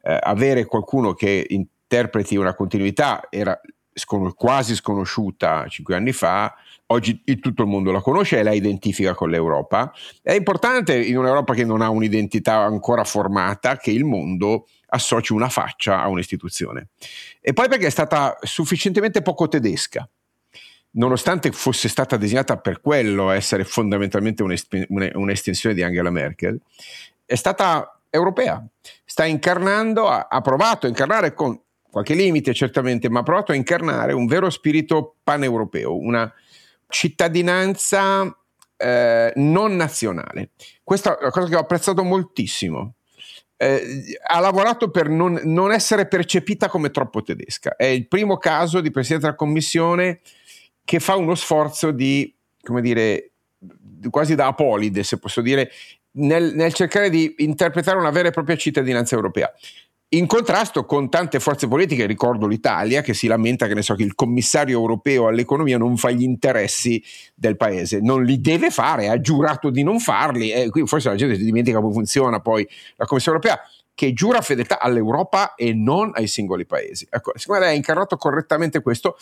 [0.00, 3.60] Eh, avere qualcuno che interpreti una continuità era
[3.92, 6.54] scon- quasi sconosciuta cinque anni fa,
[6.86, 9.92] oggi tutto il mondo la conosce e la identifica con l'Europa.
[10.22, 15.48] È importante in un'Europa che non ha un'identità ancora formata che il mondo associ una
[15.48, 16.90] faccia a un'istituzione.
[17.40, 20.08] E poi perché è stata sufficientemente poco tedesca
[20.94, 26.58] nonostante fosse stata disegnata per quello, essere fondamentalmente un'estensione di Angela Merkel,
[27.24, 28.64] è stata europea.
[29.04, 31.58] Sta incarnando, ha, ha provato a incarnare con
[31.90, 36.32] qualche limite certamente, ma ha provato a incarnare un vero spirito paneuropeo, una
[36.88, 38.36] cittadinanza
[38.76, 40.50] eh, non nazionale.
[40.82, 42.94] Questa è una cosa che ho apprezzato moltissimo.
[43.56, 47.76] Eh, ha lavorato per non, non, essere percepita come troppo tedesca.
[47.76, 50.20] È il primo caso di Presidente della Commissione
[50.84, 53.30] che fa uno sforzo di, come dire,
[54.10, 55.70] quasi da apolide, se posso dire,
[56.12, 59.52] nel, nel, cercare di interpretare una vera e propria cittadinanza europea.
[60.10, 64.14] In contrasto con tante forze politiche, ricordo l'Italia che si lamenta che, so, che il
[64.14, 67.02] commissario europeo all'economia non fa gli interessi
[67.34, 71.16] del paese, non li deve fare, ha giurato di non farli, e qui forse la
[71.16, 73.60] gente si dimentica come funziona poi la Commissione europea
[73.94, 77.06] che giura fedeltà all'Europa e non ai singoli paesi.
[77.08, 79.16] Ecco, secondo me ha incarnato correttamente questo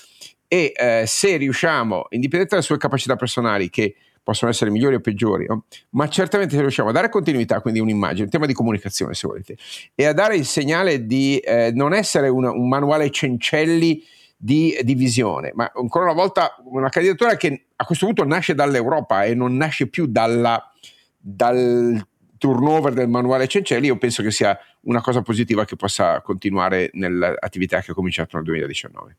[0.49, 5.47] e eh, se riusciamo, indipendentemente dalle sue capacità personali, che possono essere migliori o peggiori,
[5.47, 5.65] no?
[5.91, 9.57] ma certamente se riusciamo a dare continuità, quindi un'immagine, un tema di comunicazione se volete,
[9.95, 14.03] e a dare il segnale di eh, non essere una, un manuale cencelli
[14.37, 15.53] di divisione.
[15.55, 19.89] Ma ancora una volta una candidatura che a questo punto nasce dall'Europa e non nasce
[19.89, 20.73] più dalla,
[21.19, 22.05] dal
[22.43, 27.81] turnover del manuale Cencelli, io penso che sia una cosa positiva che possa continuare nell'attività
[27.81, 29.17] che ha cominciato nel 2019.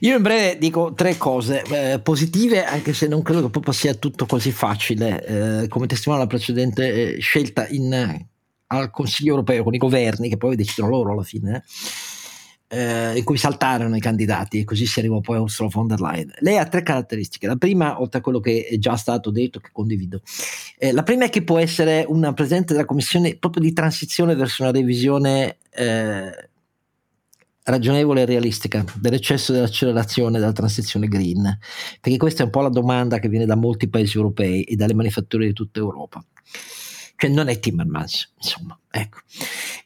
[0.00, 3.94] Io in breve dico tre cose eh, positive, anche se non credo che proprio sia
[3.94, 8.24] tutto così facile, eh, come testimonia la precedente eh, scelta in,
[8.68, 11.62] al Consiglio europeo con i governi, che poi decidono loro alla fine, eh,
[12.68, 16.32] in cui saltarono i candidati e così si arrivò poi a Ursula von der Leyen.
[16.40, 17.46] Lei ha tre caratteristiche.
[17.46, 20.22] La prima, oltre a quello che è già stato detto, che condivido,
[20.78, 24.62] eh, la prima è che può essere una presidente della Commissione proprio di transizione verso
[24.62, 26.48] una revisione eh,
[27.64, 31.58] ragionevole e realistica dell'eccesso dell'accelerazione della transizione green,
[32.00, 34.94] perché questa è un po' la domanda che viene da molti paesi europei e dalle
[34.94, 36.24] manifatture di tutta Europa.
[37.24, 39.20] Cioè non è Timmermans, insomma, ecco.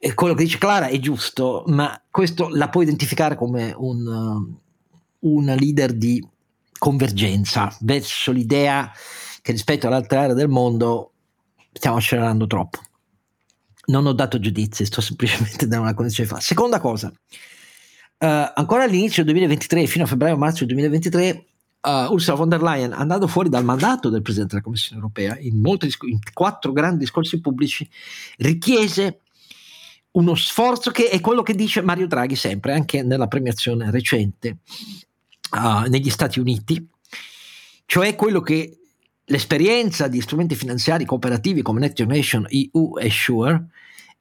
[0.01, 4.61] E quello che dice Clara è giusto, ma questo la può identificare come un, uh,
[5.21, 6.27] una leader di
[6.77, 8.91] convergenza verso l'idea
[9.41, 11.13] che rispetto alle altre aree del mondo
[11.73, 12.81] stiamo accelerando troppo.
[13.87, 16.41] Non ho dato giudizi, sto semplicemente dando una condizione di fa.
[16.41, 17.13] Seconda cosa,
[18.21, 21.48] Uh, ancora all'inizio del 2023, fino a febbraio-marzo del 2023,
[21.81, 25.61] uh, Ursula von der Leyen, andando fuori dal mandato del Presidente della Commissione europea, in,
[25.79, 27.89] disc- in quattro grandi discorsi pubblici,
[28.39, 29.21] richiese
[30.13, 34.59] uno sforzo che è quello che dice Mario Draghi sempre, anche nella premiazione recente
[35.53, 36.89] uh, negli Stati Uniti,
[37.87, 38.79] cioè quello che
[39.25, 43.67] l'esperienza di strumenti finanziari cooperativi come Net Generation EU e Sure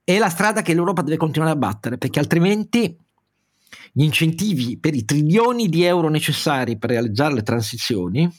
[0.04, 2.96] è la strada che l'Europa deve continuare a battere, perché altrimenti
[3.92, 8.30] gli incentivi per i trilioni di euro necessari per realizzare le transizioni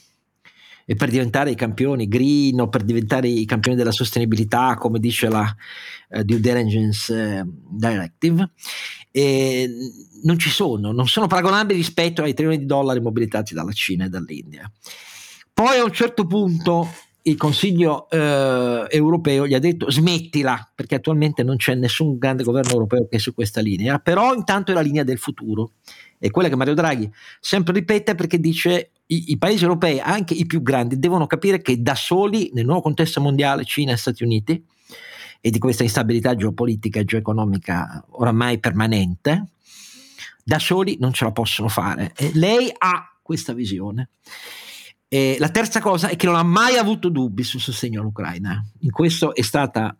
[0.90, 5.28] e per diventare i campioni green o per diventare i campioni della sostenibilità, come dice
[5.28, 5.54] la
[6.08, 8.50] uh, Due Diligence uh, Directive,
[9.12, 9.70] eh,
[10.24, 14.08] non ci sono, non sono paragonabili rispetto ai trilioni di dollari mobilitati dalla Cina e
[14.08, 14.68] dall'India.
[15.54, 16.88] Poi a un certo punto
[17.22, 22.72] il Consiglio eh, europeo gli ha detto smettila perché attualmente non c'è nessun grande governo
[22.72, 25.72] europeo che è su questa linea, però intanto è la linea del futuro,
[26.18, 30.46] è quella che Mario Draghi sempre ripete perché dice i, i paesi europei, anche i
[30.46, 34.64] più grandi, devono capire che da soli nel nuovo contesto mondiale, Cina e Stati Uniti,
[35.40, 39.46] e di questa instabilità geopolitica e geoeconomica oramai permanente,
[40.44, 42.12] da soli non ce la possono fare.
[42.16, 44.10] E lei ha questa visione.
[45.12, 48.64] E la terza cosa è che non ha mai avuto dubbi sul sostegno all'Ucraina.
[48.82, 49.96] In questo è stata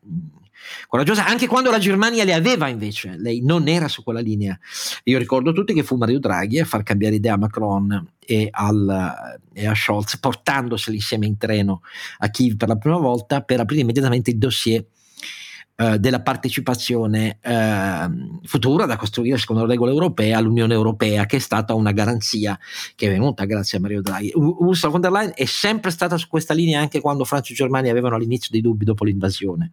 [0.87, 4.57] coraggiosa, anche quando la Germania le aveva invece, lei non era su quella linea.
[5.05, 9.41] Io ricordo tutti che fu Mario Draghi a far cambiare idea a Macron e, al,
[9.53, 11.83] e a Scholz, portandoseli insieme in treno
[12.19, 14.85] a Kiev per la prima volta per aprire immediatamente il dossier
[15.81, 18.09] eh, della partecipazione eh,
[18.45, 22.59] futura da costruire secondo le regole europee all'Unione Europea, che è stata una garanzia
[22.95, 24.31] che è venuta grazie a Mario Draghi.
[24.35, 27.91] Ursula von der Leyen è sempre stata su questa linea anche quando Francia e Germania
[27.91, 29.71] avevano all'inizio dei dubbi dopo l'invasione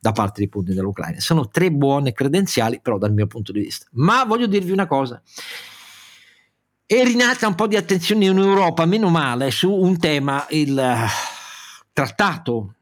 [0.00, 1.20] da parte dei punti dell'Ucraina.
[1.20, 3.86] Sono tre buone credenziali, però dal mio punto di vista.
[3.92, 5.20] Ma voglio dirvi una cosa
[6.86, 11.06] è rinata un po' di attenzione in Europa, meno male, su un tema, il uh,
[11.92, 12.76] trattato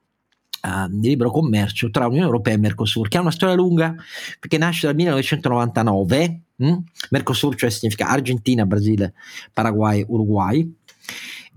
[0.63, 3.95] uh, di libero commercio tra Unione Europea e Mercosur, che ha una storia lunga
[4.39, 6.41] perché nasce dal 1999.
[6.57, 6.77] Hm?
[7.11, 9.15] Mercosur, cioè significa Argentina, Brasile,
[9.53, 10.75] Paraguay, Uruguay.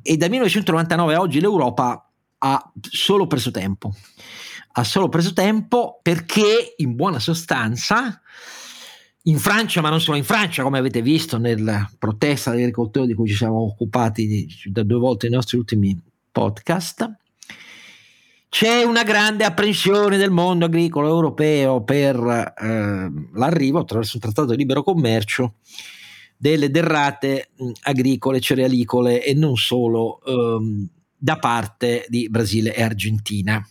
[0.02, 3.93] E dal 1999 a oggi l'Europa ha solo preso tempo.
[4.74, 8.22] Ha solo preso tempo perché, in buona sostanza,
[9.24, 13.14] in Francia, ma non solo in Francia, come avete visto nella protesta degli agricoltori di
[13.14, 15.99] cui ci siamo occupati da due volte nei nostri ultimi
[16.32, 17.20] podcast,
[18.52, 24.58] c'è una grande apprensione del mondo agricolo europeo per eh, l'arrivo attraverso un trattato di
[24.58, 25.56] libero commercio
[26.36, 27.52] delle derrate
[27.84, 30.86] agricole, cerealicole e non solo ehm,
[31.16, 33.66] da parte di Brasile e Argentina.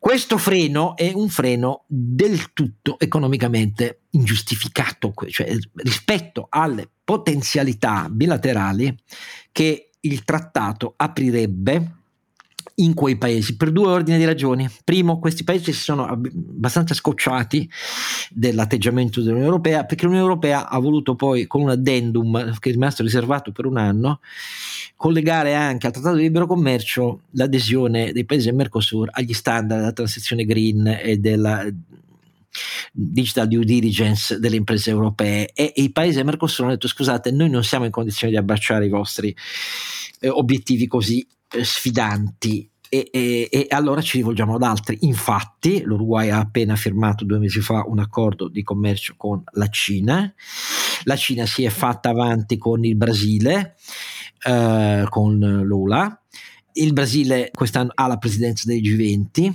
[0.00, 8.98] Questo freno è un freno del tutto economicamente ingiustificato, cioè rispetto alle potenzialità bilaterali
[9.52, 12.02] che il trattato aprirebbe
[12.76, 14.68] in quei paesi per due ordini di ragioni.
[14.82, 17.68] Primo, questi paesi si sono abbastanza scocciati
[18.30, 23.02] dell'atteggiamento dell'Unione Europea perché l'Unione Europea ha voluto poi con un addendum che è rimasto
[23.02, 24.20] riservato per un anno
[24.96, 29.92] collegare anche al Trattato di Libero Commercio l'adesione dei paesi del Mercosur agli standard della
[29.92, 31.66] transizione green e della
[32.92, 37.32] digital due diligence delle imprese europee e, e i paesi del Mercosur hanno detto scusate
[37.32, 39.34] noi non siamo in condizione di abbracciare i vostri
[40.20, 41.26] eh, obiettivi così
[41.62, 44.98] sfidanti e, e, e, allora ci rivolgiamo ad altri.
[45.00, 50.32] Infatti, l'Uruguay ha appena firmato due mesi fa un accordo di commercio con la Cina
[51.04, 53.74] La Cina si è fatta avanti con il Brasile,
[54.46, 56.20] eh, con Lula.
[56.74, 59.52] Il Brasile quest'anno ha la presidenza dei G20.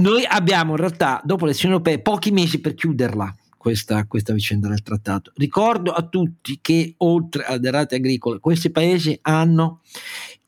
[0.00, 4.68] Noi abbiamo in realtà, dopo le elezioni europee, pochi mesi per chiuderla questa, questa vicenda
[4.68, 5.32] del trattato.
[5.36, 9.82] Ricordo a tutti che oltre alle derrate agricole, questi paesi hanno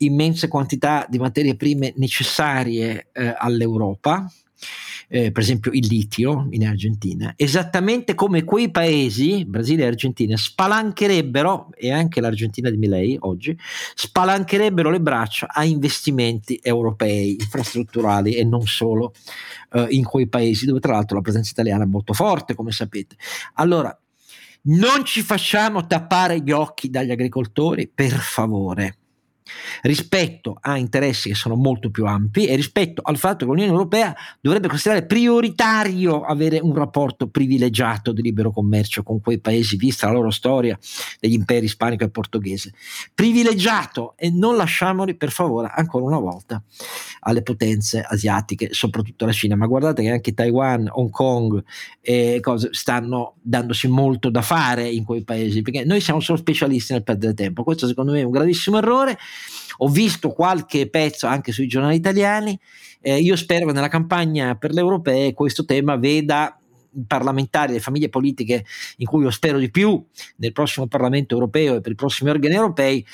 [0.05, 4.27] immense quantità di materie prime necessarie eh, all'Europa
[5.15, 11.69] eh, per esempio il litio in Argentina, esattamente come quei paesi, Brasile e Argentina, spalancherebbero,
[11.77, 13.55] e anche l'Argentina di Milei oggi,
[13.95, 19.13] spalancherebbero le braccia a investimenti europei, infrastrutturali e non solo
[19.73, 23.17] eh, in quei paesi dove tra l'altro la presenza italiana è molto forte, come sapete.
[23.55, 23.95] Allora,
[24.65, 28.97] non ci facciamo tappare gli occhi dagli agricoltori, per favore
[29.83, 34.15] rispetto a interessi che sono molto più ampi e rispetto al fatto che l'Unione Europea
[34.41, 40.13] dovrebbe considerare prioritario avere un rapporto privilegiato di libero commercio con quei paesi, vista la
[40.13, 40.79] loro storia
[41.21, 42.73] degli imperi ispanico e portoghese.
[43.15, 46.63] Privilegiato e non lasciamoli per favore ancora una volta
[47.21, 51.63] alle potenze asiatiche, soprattutto la Cina, ma guardate che anche Taiwan, Hong Kong
[52.01, 56.93] e cose stanno dandosi molto da fare in quei paesi, perché noi siamo solo specialisti
[56.93, 57.63] nel perdere tempo.
[57.63, 59.19] Questo secondo me è un gravissimo errore
[59.79, 62.59] ho visto qualche pezzo anche sui giornali italiani.
[63.01, 66.57] Eh, io spero che nella campagna per le europee questo tema veda
[67.07, 68.65] parlamentari, le famiglie politiche
[68.99, 70.05] in cui io spero di più
[70.37, 73.05] nel prossimo Parlamento europeo e per i prossimi organi europei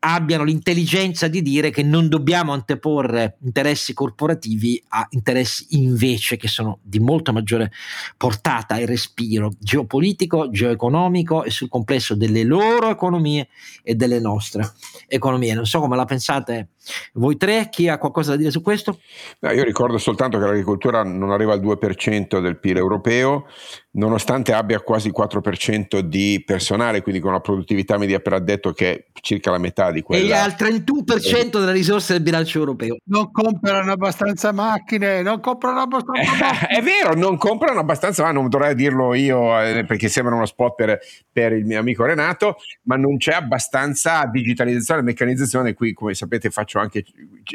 [0.00, 6.78] abbiano l'intelligenza di dire che non dobbiamo anteporre interessi corporativi a interessi invece che sono
[6.82, 7.72] di molto maggiore
[8.16, 13.48] portata e respiro geopolitico, geoeconomico e sul complesso delle loro economie
[13.82, 14.72] e delle nostre
[15.08, 15.54] economie.
[15.54, 16.68] Non so come la pensate
[17.14, 19.00] voi tre, chi ha qualcosa da dire su questo?
[19.40, 23.46] No, io ricordo soltanto che l'agricoltura non arriva al 2% del PIL europeo,
[23.92, 28.92] nonostante abbia quasi il 4% di personale, quindi con una produttività media per addetto che
[28.92, 30.36] è circa la metà di quella.
[30.36, 32.98] E ha il 31% delle risorse del bilancio europeo.
[33.04, 36.68] Non comprano abbastanza macchine, non comprano abbastanza macchine.
[36.68, 40.74] è vero, non comprano abbastanza, ma non dovrei dirlo io eh, perché sembra uno spot
[40.74, 40.98] per,
[41.32, 46.50] per, il mio amico Renato, ma non c'è abbastanza digitalizzazione e meccanizzazione, qui come sapete
[46.50, 47.04] faccio anche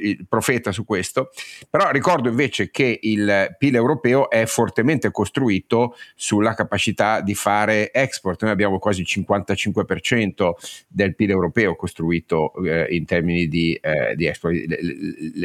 [0.02, 1.30] il profeta su questo,
[1.70, 5.96] però ricordo invece che il PIL europeo è fortemente costruito
[6.34, 10.50] sulla capacità di fare export, noi abbiamo quasi il 55%
[10.88, 14.56] del PIL europeo costruito eh, in termini di, eh, di export,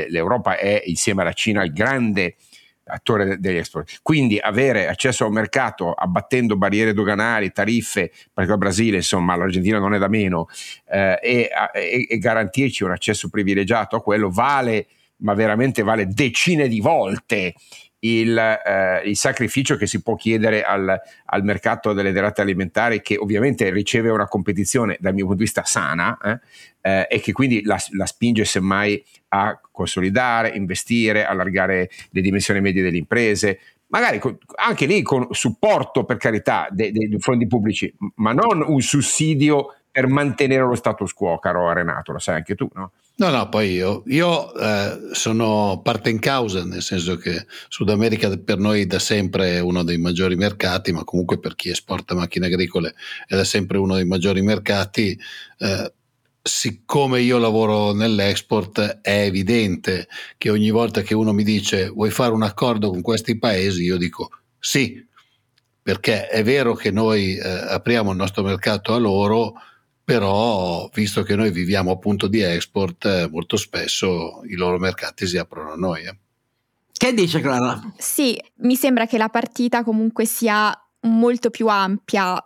[0.08, 2.36] l'Europa è insieme alla Cina il grande
[2.84, 3.98] attore degli export.
[4.00, 9.78] Quindi avere accesso a un mercato abbattendo barriere doganali, tariffe, perché il Brasile, insomma, l'Argentina
[9.78, 10.48] non è da meno,
[10.88, 14.86] eh, e, e, e, garantirci un accesso privilegiato a quello vale,
[15.18, 17.52] ma veramente vale decine di volte
[18.00, 23.16] il, eh, il, sacrificio che si può chiedere al, al, mercato delle derrate alimentari, che
[23.16, 26.40] ovviamente riceve una competizione dal mio punto di vista sana eh,
[26.80, 32.82] eh, e che quindi la, la, spinge semmai a consolidare, investire, allargare le dimensioni medie
[32.82, 33.58] delle imprese.
[33.88, 38.80] Magari con, anche lì con supporto per carità dei, dei fondi pubblici, ma non un
[38.80, 42.92] sussidio per mantenere lo status quo, caro Renato, lo sai anche tu, no?
[43.20, 48.36] No, no, poi io, io eh, sono parte in causa, nel senso che Sud America
[48.38, 52.46] per noi da sempre è uno dei maggiori mercati, ma comunque per chi esporta macchine
[52.46, 52.94] agricole
[53.26, 55.18] è da sempre uno dei maggiori mercati.
[55.58, 55.92] Eh,
[56.40, 60.06] siccome io lavoro nell'export, è evidente
[60.36, 63.96] che ogni volta che uno mi dice vuoi fare un accordo con questi paesi, io
[63.96, 65.04] dico sì,
[65.82, 69.54] perché è vero che noi eh, apriamo il nostro mercato a loro,
[70.08, 75.36] però visto che noi viviamo appunto di export, eh, molto spesso i loro mercati si
[75.36, 76.04] aprono a noi.
[76.04, 76.16] Eh.
[76.90, 77.78] Che dice Clara?
[77.98, 82.42] Sì, mi sembra che la partita comunque sia molto più ampia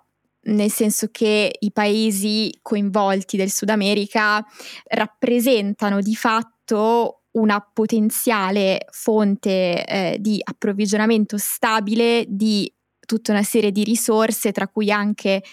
[0.46, 4.44] nel senso che i paesi coinvolti del Sud America
[4.88, 12.68] rappresentano di fatto una potenziale fonte eh, di approvvigionamento stabile di
[13.06, 15.44] tutta una serie di risorse, tra cui anche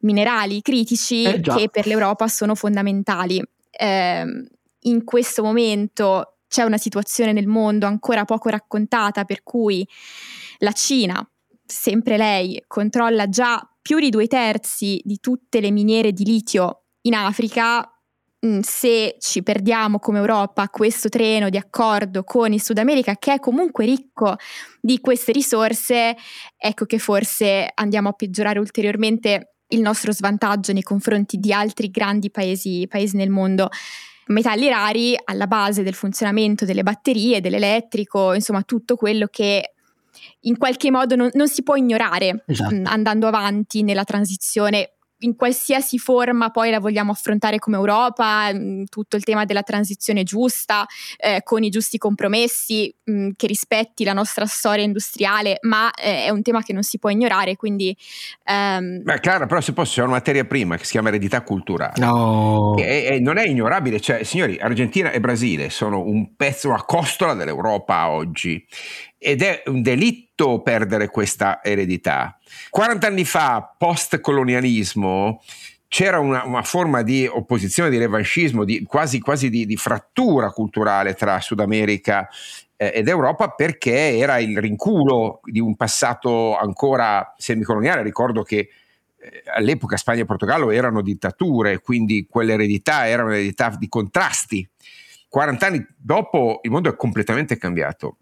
[0.00, 3.42] minerali critici eh che per l'Europa sono fondamentali.
[3.70, 4.24] Eh,
[4.80, 9.86] in questo momento c'è una situazione nel mondo ancora poco raccontata per cui
[10.58, 11.28] la Cina,
[11.64, 17.14] sempre lei, controlla già più di due terzi di tutte le miniere di litio in
[17.14, 17.90] Africa.
[18.44, 23.34] Mm, se ci perdiamo come Europa questo treno di accordo con il Sud America, che
[23.34, 24.36] è comunque ricco
[24.80, 26.16] di queste risorse,
[26.56, 32.30] ecco che forse andiamo a peggiorare ulteriormente il nostro svantaggio nei confronti di altri grandi
[32.30, 33.68] paesi, paesi nel mondo.
[34.26, 39.72] Metalli rari alla base del funzionamento delle batterie, dell'elettrico, insomma tutto quello che
[40.40, 42.74] in qualche modo non, non si può ignorare Esatto.
[42.84, 49.16] andando avanti nella transizione in qualsiasi forma poi la vogliamo affrontare come Europa, mh, tutto
[49.16, 50.86] il tema della transizione giusta,
[51.16, 56.30] eh, con i giusti compromessi, mh, che rispetti la nostra storia industriale, ma eh, è
[56.30, 57.96] un tema che non si può ignorare, quindi...
[58.44, 61.94] ehm, Beh, Clara, però se posso, c'è una materia prima che si chiama eredità culturale.
[61.98, 62.76] No.
[62.76, 67.34] E, e non è ignorabile, cioè, signori, Argentina e Brasile sono un pezzo, una costola
[67.34, 68.66] dell'Europa oggi
[69.18, 72.38] ed è un delitto perdere questa eredità.
[72.70, 75.42] 40 anni fa, post-colonialismo,
[75.88, 81.14] c'era una, una forma di opposizione, di revanchismo, di, quasi, quasi di, di frattura culturale
[81.14, 82.28] tra Sud America
[82.76, 88.02] eh, ed Europa perché era il rinculo di un passato ancora semicoloniale.
[88.02, 88.68] Ricordo che
[89.18, 94.68] eh, all'epoca Spagna e Portogallo erano dittature, quindi quell'eredità era un'eredità di contrasti.
[95.28, 98.16] 40 anni dopo il mondo è completamente cambiato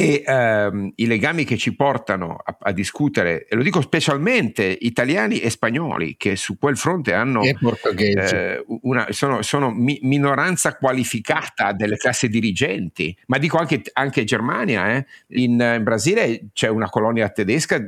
[0.00, 5.40] e ehm, i legami che ci portano a, a, discutere, e lo dico specialmente italiani
[5.40, 11.98] e spagnoli che su quel fronte hanno eh, una, sono, sono mi, minoranza qualificata delle
[11.98, 15.06] classi dirigenti, ma dico anche, anche Germania, eh.
[15.28, 17.78] in, in Brasile c'è una colonia tedesca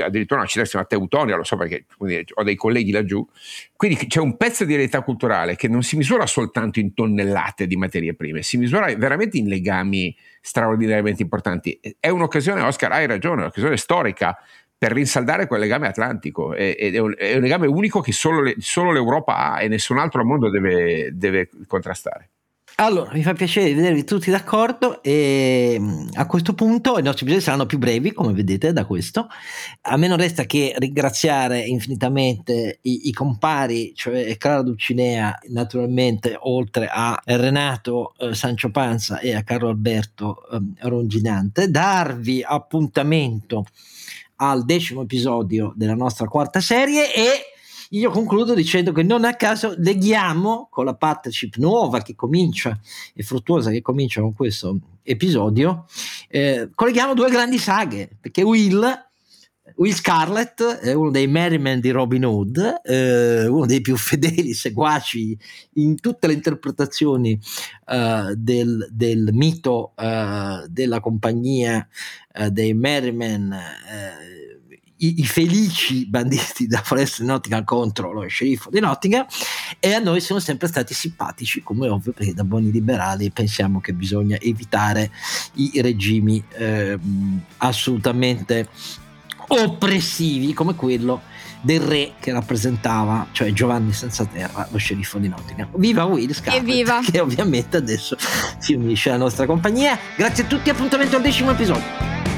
[0.00, 1.86] addirittura una città si chiama Teutonia, lo so perché
[2.34, 3.26] ho dei colleghi laggiù,
[3.76, 7.76] quindi c'è un pezzo di realtà culturale che non si misura soltanto in tonnellate di
[7.76, 11.78] materie prime, si misura veramente in legami straordinariamente importanti.
[11.98, 14.36] È un'occasione, Oscar, hai ragione, è un'occasione storica
[14.82, 18.56] per rinsaldare quel legame atlantico, ed è un, è un legame unico che solo, le,
[18.58, 22.31] solo, l'Europa ha e nessun altro al mondo deve, deve contrastare.
[22.76, 27.44] Allora, mi fa piacere vedervi tutti d'accordo e mm, a questo punto i nostri episodi
[27.44, 29.28] saranno più brevi, come vedete da questo.
[29.82, 36.88] A me non resta che ringraziare infinitamente i, i compari, cioè Clara Dulcinea, naturalmente, oltre
[36.90, 40.58] a Renato eh, Sancio Panza e a Carlo Alberto eh,
[40.88, 43.66] Ronginante, darvi appuntamento
[44.36, 47.51] al decimo episodio della nostra quarta serie e
[47.92, 52.78] io concludo dicendo che non a caso leghiamo con la partnership nuova che comincia
[53.14, 55.84] e fruttuosa che comincia con questo episodio,
[56.28, 58.82] eh, colleghiamo due grandi saghe, perché Will,
[59.76, 65.36] Will Scarlett è uno dei Merryman di Robin Hood, eh, uno dei più fedeli seguaci
[65.74, 67.38] in tutte le interpretazioni
[67.88, 71.86] eh, del, del, mito eh, della compagnia
[72.32, 73.52] eh, dei Merryman
[75.02, 79.26] i, i, felici banditi da Foresta di Nottingham contro lo sceriffo di Nottingham
[79.78, 83.92] e a noi sono sempre stati simpatici come ovvio perché da buoni liberali pensiamo che
[83.92, 85.10] bisogna evitare
[85.54, 86.98] i regimi eh,
[87.58, 88.68] assolutamente
[89.48, 91.22] oppressivi come quello
[91.60, 95.68] del re che rappresentava, cioè Giovanni senza terra, lo sceriffo di Nottingham.
[95.76, 97.00] Viva Will Scarlett, Evviva.
[97.08, 98.16] che ovviamente adesso
[98.58, 99.96] si unisce alla nostra compagnia.
[100.16, 102.31] Grazie a tutti, appuntamento al decimo episodio.